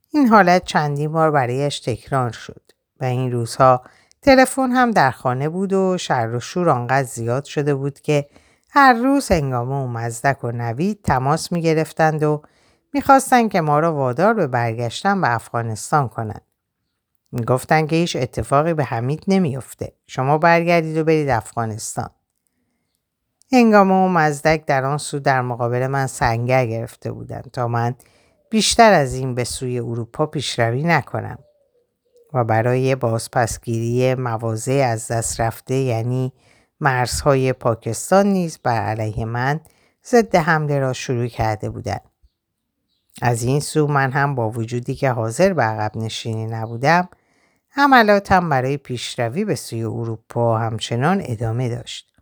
این 0.09 0.27
حالت 0.27 0.63
چندین 0.63 1.11
بار 1.11 1.31
برایش 1.31 1.79
تکرار 1.79 2.31
شد 2.31 2.61
و 2.99 3.05
این 3.05 3.31
روزها 3.31 3.83
تلفن 4.21 4.71
هم 4.71 4.91
در 4.91 5.11
خانه 5.11 5.49
بود 5.49 5.73
و 5.73 5.97
شر 5.97 6.29
و 6.35 6.39
شور 6.39 6.69
آنقدر 6.69 7.07
زیاد 7.07 7.45
شده 7.45 7.75
بود 7.75 7.99
که 7.99 8.29
هر 8.75 8.93
روز 8.93 9.31
هنگامه 9.31 9.75
و 9.75 9.87
مزدک 9.87 10.43
و 10.43 10.51
نوید 10.51 11.01
تماس 11.03 11.51
می 11.51 11.61
گرفتند 11.61 12.23
و 12.23 12.41
می‌خواستند 12.93 13.51
که 13.51 13.61
ما 13.61 13.79
را 13.79 13.95
وادار 13.95 14.33
به 14.33 14.47
برگشتن 14.47 15.21
به 15.21 15.35
افغانستان 15.35 16.07
کنند. 16.07 16.41
می‌گفتند 17.31 17.89
که 17.89 17.95
هیچ 17.95 18.15
اتفاقی 18.15 18.73
به 18.73 18.83
حمید 18.83 19.23
نمیافته. 19.27 19.93
شما 20.07 20.37
برگردید 20.37 20.97
و 20.97 21.03
برید 21.03 21.29
افغانستان. 21.29 22.09
هنگامه 23.51 23.93
و 23.93 24.07
مزدک 24.07 24.65
در 24.65 24.85
آن 24.85 24.97
سو 24.97 25.19
در 25.19 25.41
مقابل 25.41 25.87
من 25.87 26.07
سنگر 26.07 26.65
گرفته 26.65 27.11
بودند 27.11 27.49
تا 27.53 27.67
من 27.67 27.95
بیشتر 28.49 28.93
از 28.93 29.13
این 29.13 29.35
به 29.35 29.43
سوی 29.43 29.79
اروپا 29.79 30.25
پیشروی 30.25 30.83
نکنم 30.83 31.37
و 32.33 32.43
برای 32.43 32.95
بازپسگیری 32.95 34.15
مواضع 34.15 34.87
از 34.91 35.07
دست 35.07 35.41
رفته 35.41 35.75
یعنی 35.75 36.33
مرزهای 36.83 37.53
پاکستان 37.53 38.27
نیز 38.27 38.59
بر 38.63 38.81
علیه 38.81 39.25
من 39.25 39.59
ضد 40.05 40.35
حمله 40.35 40.79
را 40.79 40.93
شروع 40.93 41.27
کرده 41.27 41.69
بودند. 41.69 42.01
از 43.21 43.43
این 43.43 43.59
سو 43.59 43.87
من 43.87 44.11
هم 44.11 44.35
با 44.35 44.49
وجودی 44.49 44.95
که 44.95 45.09
حاضر 45.09 45.53
به 45.53 45.63
عقب 45.63 45.97
نشینی 45.97 46.45
نبودم 46.45 47.09
حملاتم 47.69 48.49
برای 48.49 48.77
پیشروی 48.77 49.45
به 49.45 49.55
سوی 49.55 49.83
اروپا 49.83 50.57
همچنان 50.57 51.21
ادامه 51.25 51.69
داشت. 51.69 52.13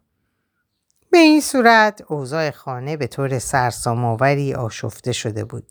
به 1.11 1.17
این 1.17 1.41
صورت 1.41 2.01
اوضاع 2.07 2.51
خانه 2.51 2.97
به 2.97 3.07
طور 3.07 3.39
سرسام‌آوری 3.39 4.53
آشفته 4.53 5.11
شده 5.11 5.45
بود. 5.45 5.67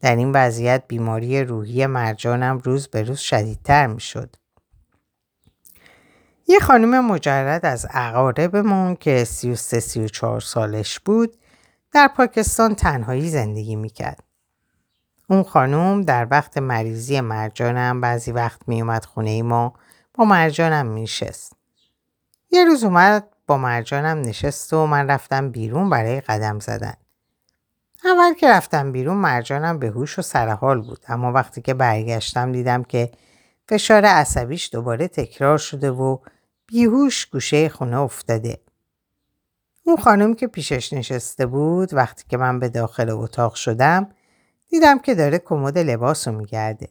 در 0.00 0.16
این 0.16 0.32
وضعیت 0.32 0.82
بیماری 0.88 1.44
روحی 1.44 1.86
مرجانم 1.86 2.58
روز 2.58 2.88
به 2.88 3.02
روز 3.02 3.18
شدیدتر 3.18 3.86
می 3.86 4.00
شد. 4.00 4.36
یه 6.50 6.60
خانم 6.60 7.06
مجرد 7.06 7.66
از 7.66 7.86
اقاربمون 7.94 8.96
که 8.96 9.24
33-34 9.24 10.40
سالش 10.40 11.00
بود 11.00 11.36
در 11.92 12.08
پاکستان 12.08 12.74
تنهایی 12.74 13.30
زندگی 13.30 13.76
می‌کرد. 13.76 14.24
اون 15.28 15.42
خانم 15.42 16.02
در 16.02 16.26
وقت 16.30 16.58
مریضی 16.58 17.20
مرجانم 17.20 18.00
بعضی 18.00 18.32
وقت 18.32 18.60
میومد 18.66 19.04
خونه 19.04 19.42
ما 19.42 19.74
با 20.14 20.24
مرجانم 20.24 20.86
میشست. 20.86 21.52
یه 22.50 22.64
روز 22.64 22.84
اومد 22.84 23.28
با 23.46 23.58
مرجانم 23.58 24.20
نشست 24.20 24.72
و 24.72 24.86
من 24.86 25.10
رفتم 25.10 25.50
بیرون 25.50 25.90
برای 25.90 26.20
قدم 26.20 26.58
زدن. 26.58 26.94
اول 28.04 28.34
که 28.34 28.48
رفتم 28.48 28.92
بیرون 28.92 29.16
مرجانم 29.16 29.78
به 29.78 29.88
هوش 29.88 30.18
و 30.18 30.22
سرحال 30.22 30.80
بود 30.80 31.04
اما 31.08 31.32
وقتی 31.32 31.62
که 31.62 31.74
برگشتم 31.74 32.52
دیدم 32.52 32.82
که 32.82 33.10
فشار 33.68 34.04
عصبیش 34.04 34.70
دوباره 34.72 35.08
تکرار 35.08 35.58
شده 35.58 35.90
و 35.90 36.18
بیهوش 36.70 37.26
گوشه 37.26 37.68
خونه 37.68 38.00
افتاده. 38.00 38.60
اون 39.84 39.96
خانم 39.96 40.34
که 40.34 40.46
پیشش 40.46 40.92
نشسته 40.92 41.46
بود 41.46 41.94
وقتی 41.94 42.24
که 42.28 42.36
من 42.36 42.58
به 42.58 42.68
داخل 42.68 43.10
اتاق 43.10 43.54
شدم 43.54 44.08
دیدم 44.68 44.98
که 44.98 45.14
داره 45.14 45.38
کمد 45.38 45.78
لباس 45.78 46.28
رو 46.28 46.34
میگرده. 46.34 46.88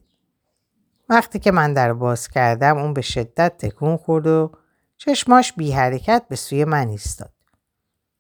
وقتی 1.10 1.40
که 1.40 1.52
من 1.52 1.74
در 1.74 1.94
باز 1.94 2.28
کردم 2.28 2.78
اون 2.78 2.94
به 2.94 3.02
شدت 3.02 3.58
تکون 3.58 3.98
خورد 3.98 4.28
و 4.28 4.52
چشماش 4.98 5.54
بی 5.54 5.72
حرکت 5.72 6.26
به 6.30 6.36
سوی 6.36 6.66
من 6.66 6.88
ایستاد. 6.88 7.34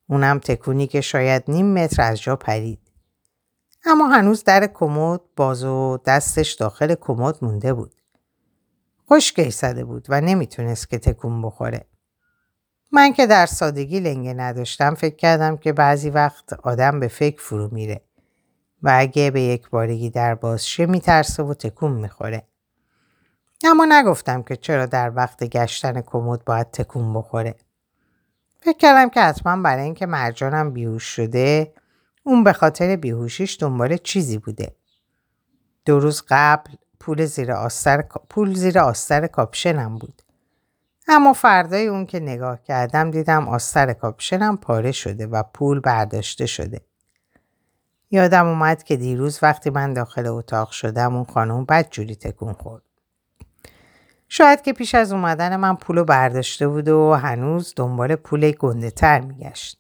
اونم 0.10 0.40
تکونی 0.40 0.88
که 0.88 1.02
شاید 1.02 1.44
نیم 1.48 1.74
متر 1.74 2.02
از 2.02 2.22
جا 2.22 2.36
پرید. 2.36 2.80
اما 3.86 4.08
هنوز 4.08 4.44
در 4.44 4.68
کمد 4.68 5.22
باز 5.36 5.64
و 5.64 6.00
دستش 6.06 6.52
داخل 6.52 6.96
کمد 6.96 7.36
مونده 7.42 7.74
بود. 7.74 7.99
خشک 9.10 9.40
ایستاده 9.40 9.86
بود 9.86 10.06
و 10.10 10.22
نمی‌تونست 10.22 10.90
که 10.90 11.00
تکون 11.00 11.42
بخوره. 11.42 11.86
من 12.92 13.14
که 13.14 13.28
در 13.28 13.46
سادگی 13.46 14.00
لنگه 14.00 14.34
نداشتم 14.34 14.94
فکر 14.94 15.16
کردم 15.16 15.58
که 15.58 15.74
بعضی 15.74 16.10
وقت 16.10 16.54
آدم 16.54 17.00
به 17.00 17.08
فکر 17.08 17.42
فرو 17.42 17.70
میره 17.74 18.02
و 18.84 18.96
اگه 19.00 19.32
به 19.32 19.42
یک 19.42 19.70
بارگی 19.70 20.10
در 20.10 20.36
بازشه 20.36 20.86
میترسه 20.86 21.44
و 21.44 21.54
تکون 21.54 21.92
می‌خوره. 21.92 22.48
اما 23.66 23.86
نگفتم 23.90 24.44
که 24.44 24.56
چرا 24.56 24.86
در 24.86 25.16
وقت 25.16 25.44
گشتن 25.44 26.02
کمد 26.02 26.46
باید 26.46 26.72
تکون 26.72 27.14
بخوره. 27.14 27.56
فکر 28.62 28.78
کردم 28.78 29.10
که 29.10 29.22
حتما 29.22 29.62
برای 29.62 29.84
اینکه 29.84 30.06
مرجانم 30.06 30.72
بیهوش 30.72 31.04
شده 31.04 31.74
اون 32.24 32.44
به 32.44 32.54
خاطر 32.54 32.96
بیهوشیش 32.96 33.58
دنبال 33.60 33.98
چیزی 33.98 34.38
بوده. 34.38 34.76
دو 35.86 36.00
روز 36.00 36.24
قبل 36.30 36.72
پول 37.00 37.26
زیر 37.26 37.52
آستر, 37.52 38.02
پول 38.30 38.54
زیر 38.54 38.80
آستر 38.80 39.28
کاپشنم 39.28 39.98
بود. 39.98 40.22
اما 41.08 41.34
فردای 41.34 41.88
اون 41.88 42.06
که 42.06 42.20
نگاه 42.20 42.64
کردم 42.64 43.12
دیدم 43.12 43.48
آستر 43.48 43.94
کاپشنم 43.94 44.58
پاره 44.58 44.92
شده 44.92 45.28
و 45.28 45.44
پول 45.54 45.80
برداشته 45.80 46.46
شده. 46.46 46.82
یادم 48.12 48.48
اومد 48.48 48.84
که 48.84 48.98
دیروز 48.98 49.40
وقتی 49.42 49.70
من 49.70 49.94
داخل 49.94 50.28
اتاق 50.28 50.72
شدم 50.72 51.16
اون 51.16 51.26
خانم 51.26 51.66
بد 51.66 51.90
جوری 51.90 52.16
تکون 52.16 52.54
خورد. 52.54 52.84
شاید 54.28 54.62
که 54.62 54.74
پیش 54.74 54.96
از 54.96 55.12
اومدن 55.12 55.56
من 55.56 55.76
پولو 55.76 56.04
برداشته 56.04 56.68
بود 56.68 56.88
و 56.88 57.14
هنوز 57.14 57.74
دنبال 57.76 58.16
پول 58.16 58.52
گنده 58.52 58.92
تر 58.92 59.20
میگشت. 59.20 59.80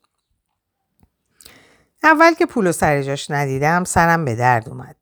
اول 2.03 2.33
که 2.33 2.45
پولو 2.45 2.71
سر 2.71 3.01
جاش 3.01 3.31
ندیدم 3.31 3.83
سرم 3.83 4.25
به 4.25 4.35
درد 4.35 4.69
اومد. 4.69 4.95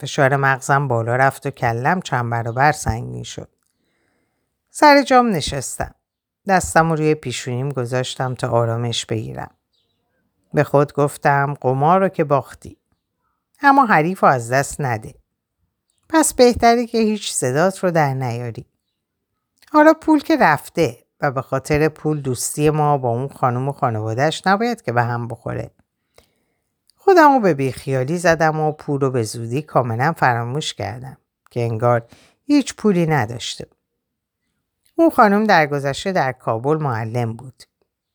فشار 0.00 0.36
مغزم 0.36 0.88
بالا 0.88 1.16
رفت 1.16 1.46
و 1.46 1.50
کلم 1.50 2.00
چند 2.00 2.30
برابر 2.30 2.72
سنگین 2.72 3.22
شد. 3.22 3.48
سر 4.70 5.02
جام 5.02 5.30
نشستم. 5.30 5.94
دستم 6.48 6.92
روی 6.92 7.14
پیشونیم 7.14 7.68
گذاشتم 7.68 8.34
تا 8.34 8.48
آرامش 8.48 9.06
بگیرم. 9.06 9.50
به 10.54 10.64
خود 10.64 10.92
گفتم 10.92 11.54
قمار 11.60 12.00
رو 12.00 12.08
که 12.08 12.24
باختی. 12.24 12.76
اما 13.62 13.86
حریف 13.86 14.24
از 14.24 14.52
دست 14.52 14.80
نده. 14.80 15.14
پس 16.08 16.34
بهتره 16.34 16.86
که 16.86 16.98
هیچ 16.98 17.32
صدات 17.32 17.84
رو 17.84 17.90
در 17.90 18.14
نیاری. 18.14 18.66
حالا 19.72 19.94
پول 20.00 20.20
که 20.20 20.36
رفته 20.36 20.98
و 21.20 21.30
به 21.30 21.42
خاطر 21.42 21.88
پول 21.88 22.20
دوستی 22.20 22.70
ما 22.70 22.98
با 22.98 23.08
اون 23.08 23.28
خانم 23.28 23.68
و 23.68 23.72
خانوادهش 23.72 24.42
نباید 24.46 24.82
که 24.82 24.92
به 24.92 25.02
هم 25.02 25.28
بخوره. 25.28 25.70
خودم 27.08 27.32
رو 27.32 27.40
به 27.40 27.54
بیخیالی 27.54 28.18
زدم 28.18 28.60
و 28.60 28.72
پول 28.72 29.00
رو 29.00 29.10
به 29.10 29.22
زودی 29.22 29.62
کاملا 29.62 30.12
فراموش 30.12 30.74
کردم 30.74 31.16
که 31.50 31.60
انگار 31.60 32.06
هیچ 32.44 32.74
پولی 32.74 33.06
نداشته. 33.06 33.66
اون 34.94 35.10
خانم 35.10 35.44
در 35.44 35.66
گذشته 35.66 36.12
در 36.12 36.32
کابل 36.32 36.76
معلم 36.76 37.32
بود. 37.32 37.62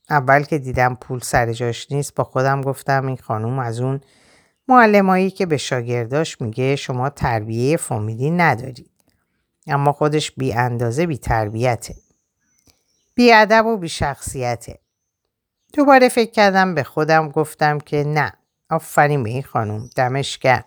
اول 0.10 0.44
که 0.44 0.58
دیدم 0.58 0.96
پول 0.96 1.20
سر 1.20 1.54
جاش 1.54 1.92
نیست 1.92 2.16
با 2.16 2.24
خودم 2.24 2.62
گفتم 2.62 3.08
این 3.08 3.18
خانم 3.18 3.60
از 3.60 3.80
اون 3.80 4.02
معلمایی 4.68 5.32
که 5.32 5.46
به 5.46 5.58
شاگرداش 5.58 6.42
میگه 6.42 6.76
شما 6.76 7.10
تربیه 7.10 7.78
فامیلی 7.78 8.32
ندارید. 8.32 8.92
اما 9.68 9.92
خودش 9.92 10.32
بی 10.32 10.54
اندازه 10.54 11.06
بی 11.06 11.18
تربیته. 11.18 11.96
بی 13.16 13.34
ادب 13.34 13.66
و 13.66 13.78
بی 13.78 13.90
شخصیته. 13.90 14.80
دوباره 15.74 16.10
فکر 16.10 16.32
کردم 16.32 16.76
به 16.76 16.84
خودم 16.84 17.30
گفتم 17.30 17.80
که 17.80 18.04
نه 18.04 18.34
آفرین 18.74 19.24
به 19.24 19.30
این 19.30 19.44
خانم 19.44 19.90
دمش 19.96 20.38
گرم 20.38 20.66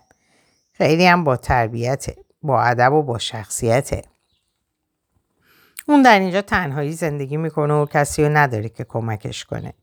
خیلی 0.73 1.05
هم 1.05 1.23
با 1.23 1.37
تربیته 1.37 2.15
با 2.41 2.61
ادب 2.61 2.93
و 2.93 3.03
با 3.03 3.17
شخصیته. 3.17 4.01
اون 5.87 6.01
در 6.01 6.19
اینجا 6.19 6.41
تنهایی 6.41 6.93
زندگی 6.93 7.37
می‌کنه 7.37 7.73
و 7.73 7.85
کسی 7.85 8.23
رو 8.23 8.37
نداره 8.37 8.69
که 8.69 8.83
کمکش 8.83 9.45
کنه. 9.45 9.73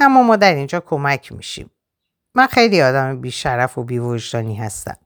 اما 0.00 0.22
ما 0.22 0.36
در 0.36 0.54
اینجا 0.54 0.80
کمک 0.80 1.32
میشیم. 1.32 1.70
من 2.34 2.46
خیلی 2.46 2.82
آدم 2.82 3.20
بیشرف 3.20 3.78
و 3.78 3.84
بیوجدانی 3.84 4.56
هستم. 4.56 4.96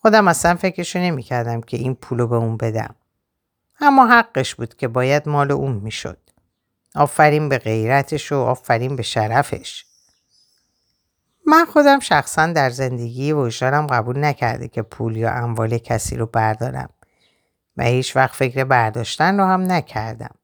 خودم 0.00 0.28
اصلا 0.28 0.54
فکرشو 0.54 0.98
نمی‌کردم 0.98 1.60
که 1.60 1.76
این 1.76 1.94
پولو 1.94 2.26
به 2.26 2.36
اون 2.36 2.56
بدم. 2.56 2.94
اما 3.80 4.06
حقش 4.06 4.54
بود 4.54 4.76
که 4.76 4.88
باید 4.88 5.28
مال 5.28 5.52
اون 5.52 5.72
می‌شد. 5.72 6.18
آفرین 6.94 7.48
به 7.48 7.58
غیرتش 7.58 8.32
و 8.32 8.36
آفرین 8.36 8.96
به 8.96 9.02
شرفش. 9.02 9.84
من 11.46 11.64
خودم 11.64 11.98
شخصا 11.98 12.46
در 12.46 12.70
زندگی 12.70 13.32
وجدانم 13.32 13.86
قبول 13.86 14.24
نکرده 14.24 14.68
که 14.68 14.82
پول 14.82 15.16
یا 15.16 15.32
اموال 15.32 15.78
کسی 15.78 16.16
رو 16.16 16.26
بردارم 16.26 16.90
و 17.76 17.84
هیچ 17.84 18.16
وقت 18.16 18.34
فکر 18.34 18.64
برداشتن 18.64 19.38
رو 19.38 19.44
هم 19.44 19.72
نکردم. 19.72 20.34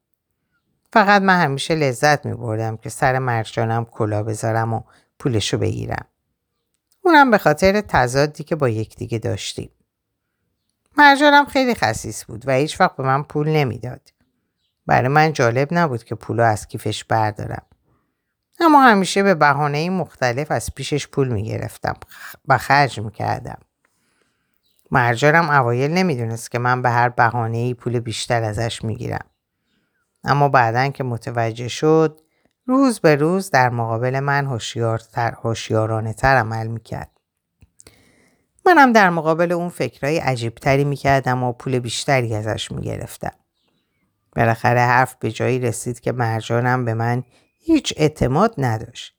فقط 0.93 1.21
من 1.21 1.41
همیشه 1.41 1.75
لذت 1.75 2.25
می 2.25 2.33
بردم 2.33 2.77
که 2.77 2.89
سر 2.89 3.19
مرجانم 3.19 3.85
کلا 3.85 4.23
بذارم 4.23 4.73
و 4.73 4.81
پولشو 5.19 5.57
بگیرم. 5.57 6.05
اونم 7.01 7.31
به 7.31 7.37
خاطر 7.37 7.81
تضادی 7.81 8.43
که 8.43 8.55
با 8.55 8.69
یکدیگه 8.69 9.17
داشتیم. 9.19 9.69
مرجانم 10.97 11.45
خیلی 11.45 11.75
خصیص 11.75 12.25
بود 12.25 12.47
و 12.47 12.51
هیچ 12.51 12.81
وقت 12.81 12.95
به 12.95 13.03
من 13.03 13.23
پول 13.23 13.49
نمی‌داد. 13.49 14.01
برای 14.85 15.07
من 15.07 15.33
جالب 15.33 15.67
نبود 15.71 16.03
که 16.03 16.15
پولو 16.15 16.43
از 16.43 16.67
کیفش 16.67 17.03
بردارم. 17.03 17.65
اما 18.59 18.81
همیشه 18.81 19.23
به 19.23 19.35
بهانه 19.35 19.89
مختلف 19.89 20.51
از 20.51 20.75
پیشش 20.75 21.07
پول 21.07 21.27
می‌گرفتم 21.27 21.93
و 22.47 22.57
خرج 22.57 22.99
می‌کردم. 22.99 23.57
مرجانم 24.91 25.49
اوایل 25.49 25.91
نمی‌دونست 25.91 26.51
که 26.51 26.59
من 26.59 26.81
به 26.81 26.89
هر 26.89 27.09
بهانه 27.09 27.57
ای 27.57 27.73
پول 27.73 27.99
بیشتر 27.99 28.43
ازش 28.43 28.83
می‌گیرم. 28.83 29.25
اما 30.23 30.49
بعدا 30.49 30.87
که 30.87 31.03
متوجه 31.03 31.67
شد 31.67 32.21
روز 32.65 32.99
به 32.99 33.15
روز 33.15 33.49
در 33.49 33.69
مقابل 33.69 34.19
من 34.19 34.59
هوشیارانه 35.43 36.13
تر 36.13 36.37
عمل 36.37 36.67
می‌کرد. 36.67 37.11
منم 38.65 38.91
در 38.91 39.09
مقابل 39.09 39.51
اون 39.51 39.69
فکرهای 39.69 40.17
عجیبتری 40.17 40.83
می‌کردم 40.83 41.43
و 41.43 41.53
پول 41.53 41.79
بیشتری 41.79 42.35
ازش 42.35 42.71
می‌گرفتم. 42.71 43.33
بالاخره 44.35 44.79
حرف 44.79 45.15
به 45.15 45.31
جایی 45.31 45.59
رسید 45.59 45.99
که 45.99 46.11
مرجانم 46.11 46.85
به 46.85 46.93
من 46.93 47.23
هیچ 47.67 47.93
اعتماد 47.97 48.53
نداشت 48.57 49.15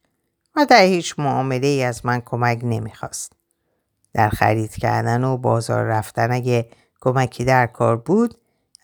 و 0.56 0.66
در 0.66 0.82
هیچ 0.82 1.14
معامله 1.18 1.66
ای 1.66 1.82
از 1.82 2.06
من 2.06 2.20
کمک 2.20 2.60
نمی‌خواست. 2.62 3.32
در 4.12 4.28
خرید 4.28 4.76
کردن 4.76 5.24
و 5.24 5.36
بازار 5.36 5.84
رفتن 5.84 6.32
اگه 6.32 6.68
کمکی 7.00 7.44
در 7.44 7.66
کار 7.66 7.96
بود 7.96 8.34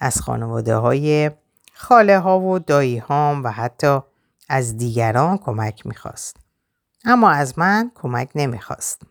از 0.00 0.20
خانواده 0.20 0.76
های 0.76 1.30
خاله 1.74 2.18
ها 2.18 2.40
و 2.40 2.58
دایی 2.58 2.98
هام 2.98 3.44
و 3.44 3.48
حتی 3.48 3.98
از 4.48 4.76
دیگران 4.76 5.38
کمک 5.38 5.86
می‌خواست. 5.86 6.36
اما 7.04 7.30
از 7.30 7.58
من 7.58 7.90
کمک 7.94 8.28
نمی‌خواست. 8.34 9.02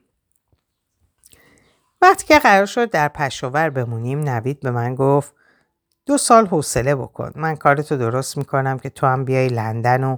وقتی 2.02 2.26
که 2.26 2.40
قرار 2.40 2.66
شد 2.66 2.90
در 2.90 3.08
پشاور 3.08 3.70
بمونیم 3.70 4.20
نوید 4.20 4.60
به 4.60 4.72
من 4.72 4.96
گفت 4.96 5.34
دو 6.06 6.18
سال 6.18 6.48
حوصله 6.48 6.96
بکن 6.96 7.32
من 7.36 7.56
کارتو 7.56 7.98
درست 7.98 8.38
می‌کنم 8.38 8.80
که 8.80 8.90
تو 8.90 9.08
هم 9.08 9.26
بیای 9.26 9.48
لندن 9.48 10.04
و 10.04 10.18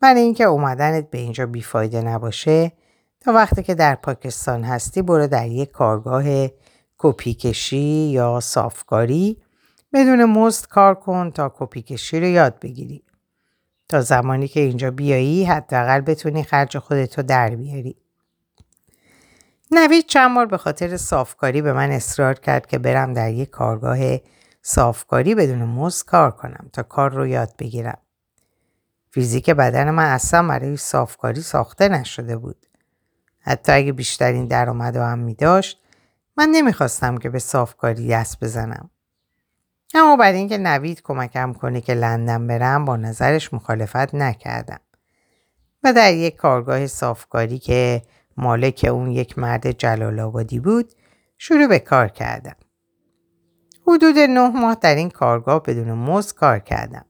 برای 0.00 0.20
اینکه 0.20 0.44
اومدنت 0.44 1.10
به 1.10 1.18
اینجا 1.18 1.46
بیفایده 1.46 2.02
نباشه 2.02 2.72
تا 3.20 3.32
وقتی 3.32 3.62
که 3.62 3.74
در 3.74 3.94
پاکستان 3.94 4.64
هستی 4.64 5.02
برو 5.02 5.26
در 5.26 5.46
یک 5.46 5.70
کارگاه 5.70 6.24
کپی 6.98 7.34
کشی 7.34 8.10
یا 8.10 8.40
صافکاری. 8.40 9.42
بدون 9.92 10.24
مزد 10.24 10.66
کار 10.66 10.94
کن 10.94 11.30
تا 11.30 11.54
کپی 11.58 11.82
کشی 11.82 12.20
رو 12.20 12.26
یاد 12.26 12.60
بگیری. 12.60 13.02
تا 13.88 14.00
زمانی 14.00 14.48
که 14.48 14.60
اینجا 14.60 14.90
بیایی 14.90 15.44
حداقل 15.44 16.00
بتونی 16.00 16.42
خرج 16.42 16.78
خودتو 16.78 17.22
در 17.22 17.50
بیاری. 17.50 17.96
نوید 19.70 20.06
چند 20.06 20.34
بار 20.34 20.46
به 20.46 20.56
خاطر 20.56 20.96
صافکاری 20.96 21.62
به 21.62 21.72
من 21.72 21.90
اصرار 21.90 22.34
کرد 22.34 22.66
که 22.66 22.78
برم 22.78 23.12
در 23.12 23.32
یک 23.32 23.50
کارگاه 23.50 23.98
صافکاری 24.62 25.34
بدون 25.34 25.62
مزد 25.62 26.06
کار 26.06 26.30
کنم 26.30 26.70
تا 26.72 26.82
کار 26.82 27.10
رو 27.12 27.26
یاد 27.26 27.52
بگیرم. 27.58 27.98
فیزیک 29.16 29.50
بدن 29.50 29.90
من 29.90 30.04
اصلا 30.04 30.48
برای 30.48 30.76
صافکاری 30.76 31.40
ساخته 31.40 31.88
نشده 31.88 32.36
بود. 32.36 32.66
حتی 33.40 33.72
اگه 33.72 33.92
بیشترین 33.92 34.46
درآمد 34.46 34.96
هم 34.96 35.18
می 35.18 35.34
داشت 35.34 35.82
من 36.36 36.48
نمی‌خواستم 36.48 37.18
که 37.18 37.30
به 37.30 37.38
صافکاری 37.38 38.08
دست 38.08 38.44
بزنم. 38.44 38.90
اما 39.94 40.16
برای 40.16 40.38
اینکه 40.38 40.58
نوید 40.58 41.02
کمکم 41.02 41.52
کنه 41.52 41.80
که 41.80 41.94
لندن 41.94 42.46
برم 42.46 42.84
با 42.84 42.96
نظرش 42.96 43.54
مخالفت 43.54 44.14
نکردم. 44.14 44.80
و 45.82 45.92
در 45.92 46.14
یک 46.14 46.36
کارگاه 46.36 46.86
صافکاری 46.86 47.58
که 47.58 48.02
مالک 48.36 48.86
اون 48.90 49.10
یک 49.10 49.38
مرد 49.38 49.70
جلال 49.70 50.20
آبادی 50.20 50.60
بود 50.60 50.92
شروع 51.38 51.66
به 51.66 51.78
کار 51.78 52.08
کردم. 52.08 52.56
حدود 53.86 54.18
نه 54.18 54.48
ماه 54.48 54.74
در 54.80 54.94
این 54.94 55.10
کارگاه 55.10 55.62
بدون 55.62 55.92
مزد 55.92 56.34
کار 56.34 56.58
کردم 56.58 57.06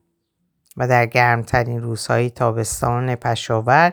و 0.77 0.89
در 0.89 1.07
گرمترین 1.07 1.83
روزهای 1.83 2.31
تابستان 2.31 3.15
پشاور 3.15 3.93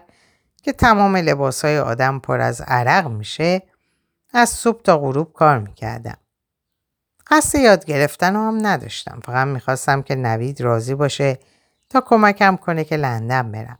که 0.63 0.73
تمام 0.73 1.15
لباسهای 1.15 1.79
آدم 1.79 2.19
پر 2.19 2.41
از 2.41 2.61
عرق 2.61 3.07
میشه 3.07 3.61
از 4.33 4.49
صبح 4.49 4.81
تا 4.81 4.97
غروب 4.97 5.33
کار 5.33 5.59
می‌کردم. 5.59 6.17
قصد 7.27 7.59
یاد 7.59 7.85
گرفتن 7.85 8.35
هم 8.35 8.67
نداشتم. 8.67 9.19
فقط 9.25 9.47
می‌خواستم 9.47 10.01
که 10.01 10.15
نوید 10.15 10.61
راضی 10.61 10.95
باشه 10.95 11.39
تا 11.89 12.01
کمکم 12.01 12.55
کنه 12.55 12.83
که 12.83 12.97
لندن 12.97 13.51
برم. 13.51 13.79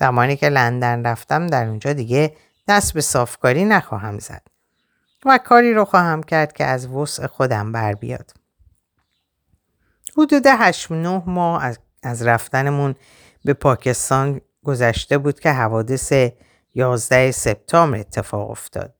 زمانی 0.00 0.36
که 0.36 0.48
لندن 0.48 1.06
رفتم 1.06 1.46
در 1.46 1.66
اونجا 1.66 1.92
دیگه 1.92 2.36
دست 2.68 2.94
به 2.94 3.00
صافکاری 3.00 3.64
نخواهم 3.64 4.18
زد. 4.18 4.42
و 5.24 5.38
کاری 5.38 5.74
رو 5.74 5.84
خواهم 5.84 6.22
کرد 6.22 6.52
که 6.52 6.64
از 6.64 6.86
وسع 6.86 7.26
خودم 7.26 7.72
بر 7.72 7.92
بیاد. 7.92 8.32
حدود 10.18 10.46
هشت 10.46 10.92
نه 10.92 11.22
ماه 11.26 11.64
از, 11.64 11.78
از 12.02 12.22
رفتنمون 12.22 12.94
به 13.44 13.52
پاکستان 13.52 14.40
گذشته 14.64 15.18
بود 15.18 15.40
که 15.40 15.52
حوادث 15.52 16.12
11 16.74 17.30
سپتامبر 17.30 17.98
اتفاق 17.98 18.50
افتاد 18.50 18.94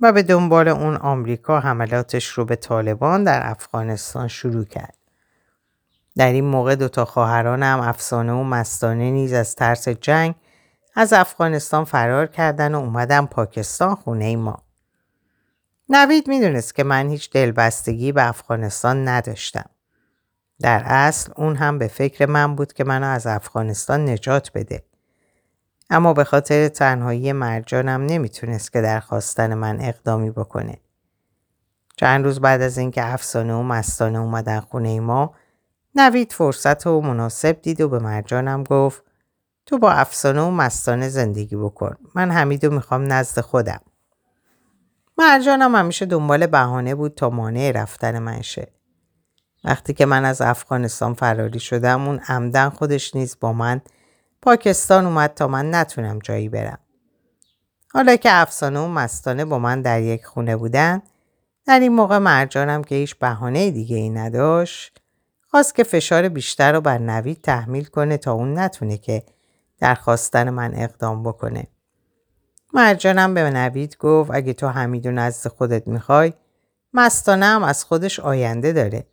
و 0.00 0.12
به 0.12 0.22
دنبال 0.22 0.68
اون 0.68 0.96
آمریکا 0.96 1.60
حملاتش 1.60 2.26
رو 2.26 2.44
به 2.44 2.56
طالبان 2.56 3.24
در 3.24 3.50
افغانستان 3.50 4.28
شروع 4.28 4.64
کرد. 4.64 4.94
در 6.16 6.32
این 6.32 6.44
موقع 6.44 6.74
دوتا 6.74 7.04
خواهرانم 7.04 7.80
افسانه 7.80 8.32
و 8.32 8.44
مستانه 8.44 9.10
نیز 9.10 9.32
از 9.32 9.54
ترس 9.54 9.88
جنگ 9.88 10.34
از 10.94 11.12
افغانستان 11.12 11.84
فرار 11.84 12.26
کردن 12.26 12.74
و 12.74 12.78
اومدن 12.78 13.26
پاکستان 13.26 13.94
خونه 13.94 14.36
ما. 14.36 14.62
نوید 15.88 16.28
می‌دونست 16.28 16.74
که 16.74 16.84
من 16.84 17.08
هیچ 17.08 17.30
دلبستگی 17.30 18.12
به 18.12 18.28
افغانستان 18.28 19.08
نداشتم. 19.08 19.70
در 20.60 20.82
اصل 20.86 21.32
اون 21.36 21.56
هم 21.56 21.78
به 21.78 21.88
فکر 21.88 22.26
من 22.26 22.56
بود 22.56 22.72
که 22.72 22.84
منو 22.84 23.06
از 23.06 23.26
افغانستان 23.26 24.08
نجات 24.08 24.50
بده. 24.54 24.82
اما 25.90 26.12
به 26.12 26.24
خاطر 26.24 26.68
تنهایی 26.68 27.32
مرجانم 27.32 28.06
نمی‌تونست 28.06 28.72
که 28.72 28.80
در 28.80 29.00
خواستن 29.00 29.54
من 29.54 29.80
اقدامی 29.80 30.30
بکنه. 30.30 30.78
چند 31.96 32.24
روز 32.24 32.40
بعد 32.40 32.62
از 32.62 32.78
اینکه 32.78 33.12
افسانه 33.12 33.54
و 33.54 33.62
مستانه 33.62 34.18
اومدن 34.18 34.60
خونه 34.60 35.00
ما 35.00 35.34
نوید 35.94 36.32
فرصت 36.32 36.86
و 36.86 37.00
مناسب 37.00 37.62
دید 37.62 37.80
و 37.80 37.88
به 37.88 37.98
مرجانم 37.98 38.64
گفت 38.64 39.02
تو 39.66 39.78
با 39.78 39.92
افسانه 39.92 40.40
و 40.40 40.50
مستانه 40.50 41.08
زندگی 41.08 41.56
بکن. 41.56 41.96
من 42.14 42.30
حمیدو 42.30 42.70
می‌خوام 42.70 43.12
نزد 43.12 43.40
خودم. 43.40 43.80
مرجانم 45.18 45.74
همیشه 45.74 46.06
دنبال 46.06 46.46
بهانه 46.46 46.94
بود 46.94 47.14
تا 47.14 47.30
مانع 47.30 47.72
رفتن 47.74 48.18
من 48.18 48.42
شه. 48.42 48.77
وقتی 49.64 49.94
که 49.94 50.06
من 50.06 50.24
از 50.24 50.40
افغانستان 50.40 51.14
فراری 51.14 51.60
شدم 51.60 52.08
اون 52.08 52.20
عمدن 52.28 52.68
خودش 52.68 53.14
نیز 53.16 53.36
با 53.40 53.52
من 53.52 53.80
پاکستان 54.42 55.06
اومد 55.06 55.34
تا 55.34 55.48
من 55.48 55.74
نتونم 55.74 56.18
جایی 56.18 56.48
برم. 56.48 56.78
حالا 57.92 58.16
که 58.16 58.28
افسانه 58.32 58.80
و 58.80 58.88
مستانه 58.88 59.44
با 59.44 59.58
من 59.58 59.82
در 59.82 60.02
یک 60.02 60.26
خونه 60.26 60.56
بودن 60.56 61.02
در 61.66 61.80
این 61.80 61.92
موقع 61.92 62.18
مرجانم 62.18 62.84
که 62.84 62.94
هیچ 62.94 63.16
بهانه 63.18 63.70
دیگه 63.70 63.96
ای 63.96 64.10
نداشت 64.10 65.00
خواست 65.50 65.74
که 65.74 65.84
فشار 65.84 66.28
بیشتر 66.28 66.72
رو 66.72 66.80
بر 66.80 66.98
نوید 66.98 67.40
تحمیل 67.42 67.84
کنه 67.84 68.16
تا 68.16 68.32
اون 68.32 68.58
نتونه 68.58 68.98
که 68.98 69.22
در 69.80 69.94
خواستن 69.94 70.50
من 70.50 70.74
اقدام 70.74 71.22
بکنه. 71.22 71.66
مرجانم 72.72 73.34
به 73.34 73.50
نوید 73.50 73.96
گفت 73.96 74.30
اگه 74.34 74.52
تو 74.52 74.68
حمیدو 74.68 75.10
نزد 75.10 75.48
خودت 75.48 75.88
می‌خوای 75.88 76.32
مستانه 76.94 77.46
هم 77.46 77.62
از 77.62 77.84
خودش 77.84 78.20
آینده 78.20 78.72
داره. 78.72 79.06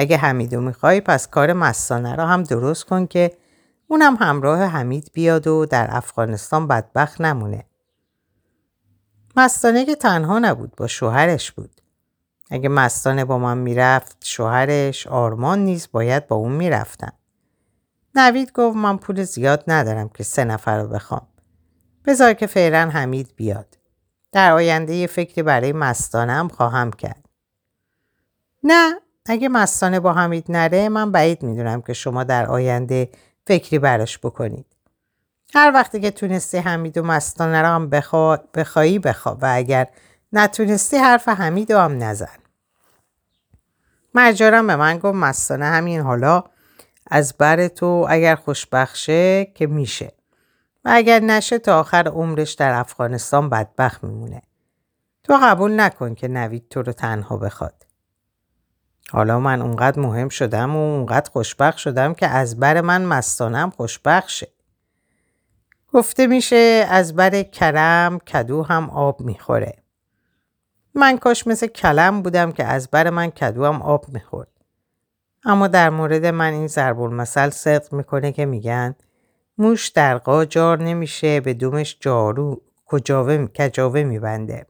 اگه 0.00 0.16
حمیدو 0.16 0.60
می‌خوای 0.60 1.00
پس 1.00 1.28
کار 1.28 1.52
مستانه 1.52 2.14
را 2.14 2.26
هم 2.26 2.42
درست 2.42 2.84
کن 2.84 3.06
که 3.06 3.36
اونم 3.86 4.16
همراه 4.20 4.62
حمید 4.62 5.10
بیاد 5.12 5.46
و 5.46 5.66
در 5.66 5.88
افغانستان 5.90 6.68
بدبخت 6.68 7.20
نمونه. 7.20 7.64
مستانه 9.36 9.84
که 9.84 9.94
تنها 9.94 10.38
نبود 10.38 10.76
با 10.76 10.86
شوهرش 10.86 11.52
بود. 11.52 11.80
اگه 12.50 12.68
مستانه 12.68 13.24
با 13.24 13.38
من 13.38 13.58
می‌رفت 13.58 14.16
شوهرش 14.24 15.06
آرمان 15.06 15.58
نیز 15.58 15.88
باید 15.92 16.26
با 16.26 16.36
اون 16.36 16.52
می‌رفتن. 16.52 17.12
نوید 18.14 18.52
گفت 18.52 18.76
من 18.76 18.96
پول 18.96 19.22
زیاد 19.22 19.64
ندارم 19.66 20.08
که 20.08 20.22
سه 20.22 20.44
نفر 20.44 20.82
رو 20.82 20.88
بخوام. 20.88 21.26
بذار 22.04 22.32
که 22.32 22.46
فعلا 22.46 22.90
حمید 22.92 23.32
بیاد. 23.36 23.78
در 24.32 24.52
آینده 24.52 24.94
یه 24.94 25.06
فکری 25.06 25.42
برای 25.42 25.72
مستانم 25.72 26.48
خواهم 26.48 26.90
کرد. 26.90 27.28
نه 28.62 29.00
اگه 29.28 29.48
مستانه 29.48 30.00
با 30.00 30.12
حمید 30.12 30.44
نره 30.48 30.88
من 30.88 31.12
بعید 31.12 31.42
می‌دونم 31.42 31.82
که 31.82 31.92
شما 31.92 32.24
در 32.24 32.46
آینده 32.46 33.08
فکری 33.46 33.78
براش 33.78 34.18
بکنید. 34.18 34.66
هر 35.54 35.72
وقتی 35.74 36.00
که 36.00 36.10
تونستی 36.10 36.58
حمید 36.58 36.98
و 36.98 37.02
مستانه 37.02 37.62
رو 37.62 37.66
هم 37.66 37.90
بخوا... 37.90 38.36
بخوایی 38.54 38.98
بخوا 38.98 39.38
و 39.42 39.50
اگر 39.54 39.86
نتونستی 40.32 40.96
حرف 40.96 41.28
حمید 41.28 41.70
هم 41.70 42.02
نزن. 42.02 42.38
مرجارم 44.14 44.66
به 44.66 44.76
من 44.76 44.98
گفت 44.98 45.14
مستانه 45.14 45.64
همین 45.64 46.00
حالا 46.00 46.44
از 47.10 47.34
بر 47.38 47.68
تو 47.68 48.06
اگر 48.08 48.34
خوشبخشه 48.34 49.44
که 49.44 49.66
میشه 49.66 50.12
و 50.84 50.90
اگر 50.92 51.20
نشه 51.20 51.58
تا 51.58 51.80
آخر 51.80 52.08
عمرش 52.08 52.52
در 52.52 52.72
افغانستان 52.72 53.48
بدبخت 53.48 54.04
میمونه 54.04 54.42
تو 55.22 55.38
قبول 55.42 55.80
نکن 55.80 56.14
که 56.14 56.28
نوید 56.28 56.68
تو 56.68 56.82
رو 56.82 56.92
تنها 56.92 57.36
بخواد 57.36 57.87
حالا 59.12 59.40
من 59.40 59.62
اونقدر 59.62 60.00
مهم 60.00 60.28
شدم 60.28 60.76
و 60.76 60.78
اونقدر 60.78 61.30
خوشبخت 61.30 61.78
شدم 61.78 62.14
که 62.14 62.26
از 62.26 62.60
بر 62.60 62.80
من 62.80 63.04
مستانم 63.04 63.70
خوشبخت 63.70 64.28
شه 64.28 64.48
گفته 65.92 66.26
میشه 66.26 66.86
از 66.88 67.16
بر 67.16 67.42
کرم 67.42 68.18
کدو 68.18 68.62
هم 68.62 68.90
آب 68.90 69.20
می‌خوره. 69.20 69.78
من 70.94 71.18
کاش 71.18 71.46
مثل 71.46 71.66
کلم 71.66 72.22
بودم 72.22 72.52
که 72.52 72.64
از 72.64 72.88
بر 72.88 73.10
من 73.10 73.30
کدو 73.30 73.64
هم 73.64 73.82
آب 73.82 74.08
می‌خورد. 74.08 74.48
اما 75.44 75.66
در 75.66 75.90
مورد 75.90 76.26
من 76.26 76.52
این 76.52 76.66
ضرب 76.66 77.00
المثل 77.00 77.50
صدق 77.50 77.92
می‌کنه 77.92 78.32
که 78.32 78.46
میگن 78.46 78.94
موش 79.58 79.88
در 79.88 80.20
جار 80.48 80.82
نمیشه 80.82 81.40
به 81.40 81.54
دومش 81.54 81.96
جارو 82.00 82.62
کجاوه 82.86 83.46
کجاوه 83.46 84.02
میبنده. 84.02 84.66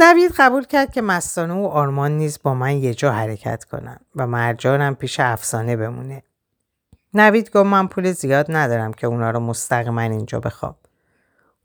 نوید 0.00 0.32
قبول 0.38 0.64
کرد 0.64 0.92
که 0.92 1.02
مستانه 1.02 1.54
و 1.54 1.66
آرمان 1.66 2.12
نیز 2.12 2.38
با 2.42 2.54
من 2.54 2.76
یه 2.76 2.94
جا 2.94 3.12
حرکت 3.12 3.64
کنن 3.64 3.96
و 4.16 4.26
مرجانم 4.26 4.94
پیش 4.94 5.20
افسانه 5.20 5.76
بمونه. 5.76 6.22
نوید 7.14 7.50
گفت 7.50 7.66
من 7.66 7.88
پول 7.88 8.12
زیاد 8.12 8.46
ندارم 8.48 8.92
که 8.92 9.06
اونا 9.06 9.30
رو 9.30 9.40
مستقیما 9.40 10.00
اینجا 10.00 10.40
بخوام. 10.40 10.74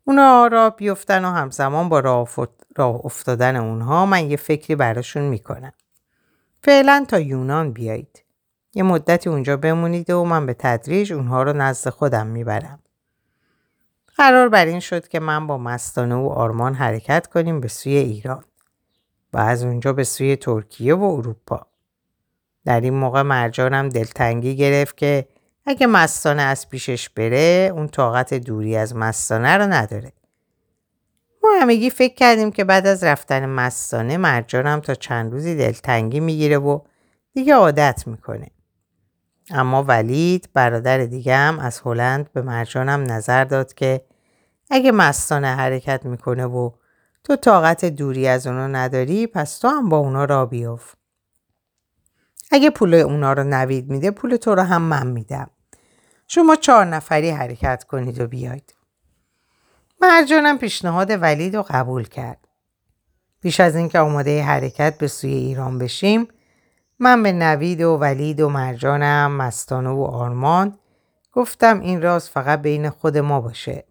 اونا 0.04 0.46
را 0.46 0.70
بیفتن 0.70 1.24
و 1.24 1.30
همزمان 1.30 1.88
با 1.88 2.00
راه 2.76 3.04
افتادن 3.04 3.56
اونها 3.56 4.06
من 4.06 4.30
یه 4.30 4.36
فکری 4.36 4.74
براشون 4.74 5.22
می‌کنم. 5.22 5.72
فعلا 6.62 7.04
تا 7.08 7.18
یونان 7.18 7.72
بیایید. 7.72 8.24
یه 8.74 8.82
مدتی 8.82 9.28
اونجا 9.28 9.56
بمونید 9.56 10.10
و 10.10 10.24
من 10.24 10.46
به 10.46 10.54
تدریج 10.54 11.12
اونها 11.12 11.42
رو 11.42 11.52
نزد 11.52 11.90
خودم 11.90 12.26
می‌برم. 12.26 12.78
قرار 14.16 14.48
بر 14.48 14.66
این 14.66 14.80
شد 14.80 15.08
که 15.08 15.20
من 15.20 15.46
با 15.46 15.58
مستانه 15.58 16.14
و 16.14 16.28
آرمان 16.28 16.74
حرکت 16.74 17.26
کنیم 17.26 17.60
به 17.60 17.68
سوی 17.68 17.96
ایران 17.96 18.44
و 19.32 19.38
از 19.38 19.64
اونجا 19.64 19.92
به 19.92 20.04
سوی 20.04 20.36
ترکیه 20.36 20.94
و 20.94 21.04
اروپا. 21.04 21.66
در 22.64 22.80
این 22.80 22.94
موقع 22.94 23.22
مرجانم 23.22 23.88
دلتنگی 23.88 24.56
گرفت 24.56 24.96
که 24.96 25.28
اگه 25.66 25.86
مستانه 25.86 26.42
از 26.42 26.68
پیشش 26.68 27.08
بره 27.08 27.70
اون 27.74 27.88
طاقت 27.88 28.34
دوری 28.34 28.76
از 28.76 28.96
مستانه 28.96 29.56
رو 29.56 29.66
نداره. 29.66 30.12
ما 31.42 31.50
همگی 31.60 31.90
فکر 31.90 32.14
کردیم 32.14 32.50
که 32.50 32.64
بعد 32.64 32.86
از 32.86 33.04
رفتن 33.04 33.46
مستانه 33.46 34.16
مرجانم 34.16 34.80
تا 34.80 34.94
چند 34.94 35.32
روزی 35.32 35.56
دلتنگی 35.56 36.20
می‌گیره 36.20 36.58
و 36.58 36.80
دیگه 37.32 37.54
عادت 37.54 38.04
می‌کنه. 38.06 38.50
اما 39.50 39.82
ولید 39.82 40.48
برادر 40.54 40.98
دیگم 40.98 41.58
از 41.58 41.80
هلند 41.84 42.32
به 42.32 42.42
مرجانم 42.42 43.12
نظر 43.12 43.44
داد 43.44 43.74
که 43.74 44.04
اگه 44.70 44.92
مستانه 44.92 45.48
حرکت 45.48 46.06
می‌کنه 46.06 46.46
و 46.46 46.70
تو 47.24 47.36
طاقت 47.36 47.84
دوری 47.84 48.28
از 48.28 48.46
اونو 48.46 48.68
نداری 48.68 49.26
پس 49.26 49.58
تو 49.58 49.68
هم 49.68 49.88
با 49.88 49.98
اونا 49.98 50.24
را 50.24 50.46
بیاف. 50.46 50.94
اگه 52.50 52.70
پول 52.70 52.94
اونا 52.94 53.32
رو 53.32 53.44
نوید 53.44 53.90
میده 53.90 54.10
پول 54.10 54.36
تو 54.36 54.54
رو 54.54 54.62
هم 54.62 54.82
من 54.82 55.06
میدم. 55.06 55.50
شما 56.26 56.56
چهار 56.56 56.84
نفری 56.84 57.30
حرکت 57.30 57.84
کنید 57.84 58.20
و 58.20 58.26
بیاید. 58.26 58.74
مرجانم 60.00 60.58
پیشنهاد 60.58 61.10
ولید 61.10 61.56
رو 61.56 61.64
قبول 61.68 62.04
کرد. 62.04 62.48
پیش 63.42 63.60
از 63.60 63.76
اینکه 63.76 63.98
آماده 63.98 64.42
حرکت 64.42 64.98
به 64.98 65.08
سوی 65.08 65.32
ایران 65.32 65.78
بشیم 65.78 66.28
من 66.98 67.22
به 67.22 67.32
نوید 67.32 67.80
و 67.80 67.96
ولید 67.96 68.40
و 68.40 68.48
مرجانم 68.48 69.32
مستانه 69.32 69.90
و 69.90 70.02
آرمان 70.02 70.78
گفتم 71.32 71.80
این 71.80 72.02
راز 72.02 72.30
فقط 72.30 72.62
بین 72.62 72.90
خود 72.90 73.18
ما 73.18 73.40
باشه. 73.40 73.84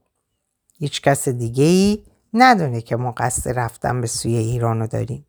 هیچ 0.80 1.02
کس 1.02 1.30
دیگه 1.30 1.64
ای 1.64 2.04
ندونه 2.34 2.82
که 2.82 2.96
ما 2.96 3.12
قصد 3.12 3.60
رفتن 3.60 4.02
به 4.02 4.08
سوی 4.08 4.36
ایران 4.36 4.86
داریم. 4.86 5.26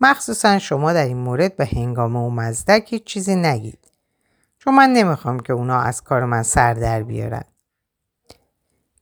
مخصوصا 0.00 0.58
شما 0.58 0.92
در 0.92 1.04
این 1.04 1.16
مورد 1.16 1.56
به 1.56 1.66
هنگامه 1.66 2.18
و 2.18 2.30
مزدک 2.30 2.86
هیچ 2.88 3.04
چیزی 3.04 3.36
نگید. 3.36 3.78
چون 4.58 4.74
من 4.74 4.90
نمی‌خوام 4.90 5.40
که 5.40 5.52
اونا 5.52 5.80
از 5.80 6.02
کار 6.02 6.24
من 6.24 6.42
سر 6.42 6.74
در 6.74 7.02
بیارن. 7.02 7.44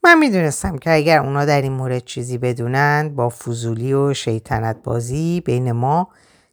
من 0.05 0.19
می‌دونستم 0.19 0.79
که 0.79 0.95
اگر 0.95 1.19
اونا 1.19 1.45
در 1.45 1.63
این 1.63 1.73
مورد 1.73 2.05
چیزی 2.05 2.39
بدونن 2.39 3.13
با 3.17 3.29
فضولی 3.29 3.93
و 3.93 4.15
شیطنت 4.15 4.83
بازی 4.83 5.41
بین 5.41 5.73
ما 5.73 6.09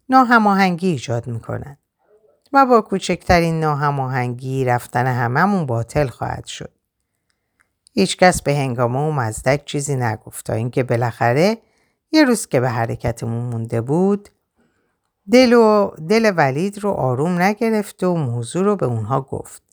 ناهماهنگی 0.09 0.87
ایجاد 0.87 1.27
می‌کنن 1.27 1.77
و 2.53 2.65
با 2.65 2.81
کوچکترین 2.81 3.59
ناهماهنگی 3.59 4.65
رفتن 4.65 5.07
هممون 5.07 5.65
باطل 5.65 6.07
خواهد 6.07 6.45
شد. 6.45 6.71
هیچکس 7.93 8.41
به 8.41 8.55
هنگامه 8.55 8.99
و 8.99 9.11
مزدک 9.11 9.65
چیزی 9.65 9.95
نگفت 9.95 10.45
تا 10.45 10.53
اینکه 10.53 10.83
بالاخره 10.83 11.57
یه 12.11 12.23
روز 12.23 12.47
که 12.47 12.59
به 12.59 12.69
حرکتمون 12.69 13.43
مونده 13.43 13.81
بود 13.81 14.29
دل, 15.31 15.53
و 15.53 15.91
دل 16.09 16.33
ولید 16.37 16.79
رو 16.79 16.91
آروم 16.91 17.41
نگرفت 17.41 18.03
و 18.03 18.15
موضوع 18.15 18.63
رو 18.63 18.75
به 18.75 18.85
اونها 18.85 19.21
گفت. 19.21 19.63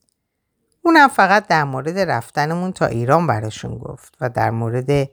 اونم 0.83 1.09
فقط 1.09 1.47
در 1.47 1.65
مورد 1.65 1.99
رفتنمون 1.99 2.73
تا 2.73 2.87
ایران 2.87 3.27
براشون 3.27 3.79
گفت 3.79 4.17
و 4.21 4.29
در 4.29 4.51
مورد 4.51 5.11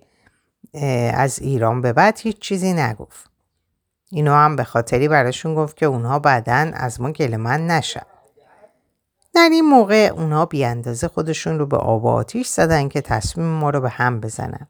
از 1.13 1.39
ایران 1.39 1.81
به 1.81 1.93
بعد 1.93 2.19
هیچ 2.19 2.39
چیزی 2.39 2.73
نگفت. 2.73 3.28
اینو 4.11 4.33
هم 4.33 4.55
به 4.55 4.63
خاطری 4.63 5.07
براشون 5.07 5.55
گفت 5.55 5.77
که 5.77 5.85
اونها 5.85 6.19
بعدا 6.19 6.71
از 6.73 7.01
ما 7.01 7.13
من 7.19 7.67
نشن. 7.67 8.05
در 9.33 9.49
این 9.51 9.65
موقع 9.65 10.11
اونها 10.15 10.45
بیاندازه 10.45 11.07
خودشون 11.07 11.59
رو 11.59 11.65
به 11.65 11.77
آب 11.77 12.05
و 12.05 12.07
آتیش 12.07 12.47
زدن 12.47 12.89
که 12.89 13.01
تصمیم 13.01 13.47
ما 13.47 13.69
رو 13.69 13.81
به 13.81 13.89
هم 13.89 14.19
بزنن. 14.19 14.67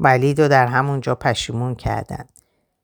ولید 0.00 0.40
رو 0.40 0.48
در 0.48 0.66
همونجا 0.66 1.14
پشیمون 1.14 1.74
کردن. 1.74 2.24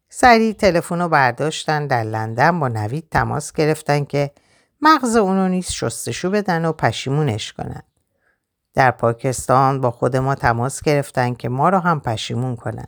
سریع 0.09 0.53
تلفن 0.53 1.01
رو 1.01 1.09
برداشتن 1.09 1.87
در 1.87 2.03
لندن 2.03 2.61
با 2.61 2.69
نوید 2.69 3.09
تماس 3.11 3.53
گرفتن 3.53 4.05
که 4.05 4.31
مغز 4.81 5.17
اونو 5.17 5.49
نیست 5.49 5.73
شستشو 5.73 6.31
بدن 6.31 6.65
و 6.65 6.73
پشیمونش 6.73 7.53
کنن. 7.53 7.83
در 8.75 8.91
پاکستان 8.91 9.81
با 9.81 9.91
خود 9.91 10.17
ما 10.17 10.35
تماس 10.35 10.83
گرفتن 10.83 11.35
که 11.35 11.49
ما 11.49 11.69
رو 11.69 11.79
هم 11.79 12.01
پشیمون 12.01 12.57
کنن. 12.57 12.87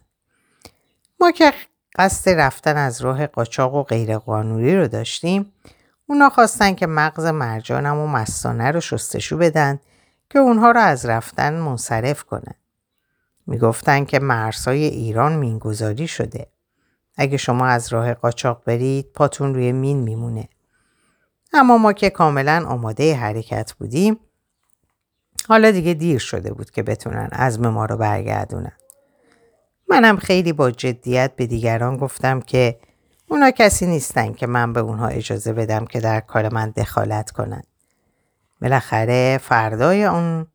ما 1.21 1.31
که 1.31 1.53
قصد 1.99 2.31
رفتن 2.31 2.77
از 2.77 3.01
راه 3.01 3.27
قاچاق 3.27 3.75
و 3.75 3.83
غیرقانونی 3.83 4.77
رو 4.77 4.89
داشتیم 4.89 5.53
اونا 6.07 6.31
خواستن 6.31 6.75
که 6.75 6.87
مغز 6.87 7.25
مرجانم 7.25 7.99
و 7.99 8.07
مستانه 8.07 8.71
رو 8.71 8.81
شستشو 8.81 9.37
بدن 9.37 9.79
که 10.31 10.39
اونها 10.39 10.71
رو 10.71 10.81
از 10.81 11.07
رفتن 11.07 11.55
منصرف 11.55 12.25
کنن. 12.25 12.55
می‌گفتن 13.47 14.05
که 14.05 14.19
مرزهای 14.19 14.85
ایران 14.85 15.37
مینگذاری 15.37 16.09
شده. 16.09 16.47
اگه 17.17 17.37
شما 17.37 17.67
از 17.67 17.93
راه 17.93 18.15
قاچاق 18.15 18.63
برید 18.67 19.13
پاتون 19.13 19.55
روی 19.55 19.73
مین 19.73 19.99
میمونه. 19.99 20.49
اما 21.53 21.79
ما 21.79 21.93
که 21.93 22.11
کاملا 22.11 22.65
آماده 22.69 23.15
حرکت 23.15 23.73
بودیم 23.73 24.21
حالا 25.49 25.71
دیگه 25.71 25.95
دیر 25.95 26.19
شده 26.19 26.53
بود 26.53 26.71
که 26.71 26.83
بتونن 26.83 27.29
عزم 27.33 27.69
ما 27.69 27.85
رو 27.85 27.97
برگردونن. 27.97 28.73
منم 29.89 30.17
خیلی 30.17 30.53
با 30.53 30.71
جدیت 30.71 31.37
به 31.37 31.47
دیگران 31.47 31.97
گفتم 31.97 32.41
که 32.41 32.79
اونا 33.29 33.51
کسی 33.51 33.87
نیستن 33.87 34.33
که 34.33 34.47
من 34.47 34.73
به 34.73 34.81
اونها 34.81 35.07
اجازه 35.07 35.53
بدم 35.53 35.85
که 35.85 36.01
در 36.01 36.21
کار 36.21 36.55
من 36.55 36.71
دخالت 36.71 37.31
کنن. 37.31 37.63
بالاخره 38.63 39.39
فردای 39.43 40.05
اون 40.05 40.47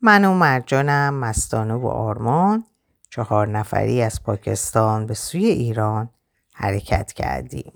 من 0.00 0.24
و 0.24 0.34
مرجانم 0.34 1.14
مستانه 1.14 1.74
و 1.74 1.86
آرمان 1.86 2.64
چهار 3.10 3.48
نفری 3.48 4.02
از 4.02 4.22
پاکستان 4.22 5.06
به 5.06 5.14
سوی 5.14 5.46
ایران 5.46 6.10
حرکت 6.54 7.12
کردیم. 7.12 7.72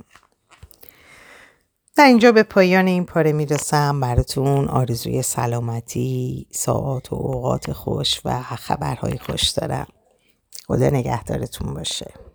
در 1.97 2.05
اینجا 2.05 2.33
به 2.33 2.43
پایان 2.43 2.87
این 2.87 3.07
پاره 3.07 3.33
می‌رسم 3.33 4.01
براتون 4.01 4.69
آرزوی 4.69 5.23
سلامتی، 5.23 6.47
ساعات 6.51 7.13
و 7.13 7.17
اوقات 7.17 7.73
خوش 7.73 8.21
و 8.25 8.43
خبرهای 8.43 9.19
خوش 9.19 9.49
دارم. 9.49 9.87
خدا 10.67 10.91
نگهدارتون 10.91 11.75
باشه. 11.75 12.32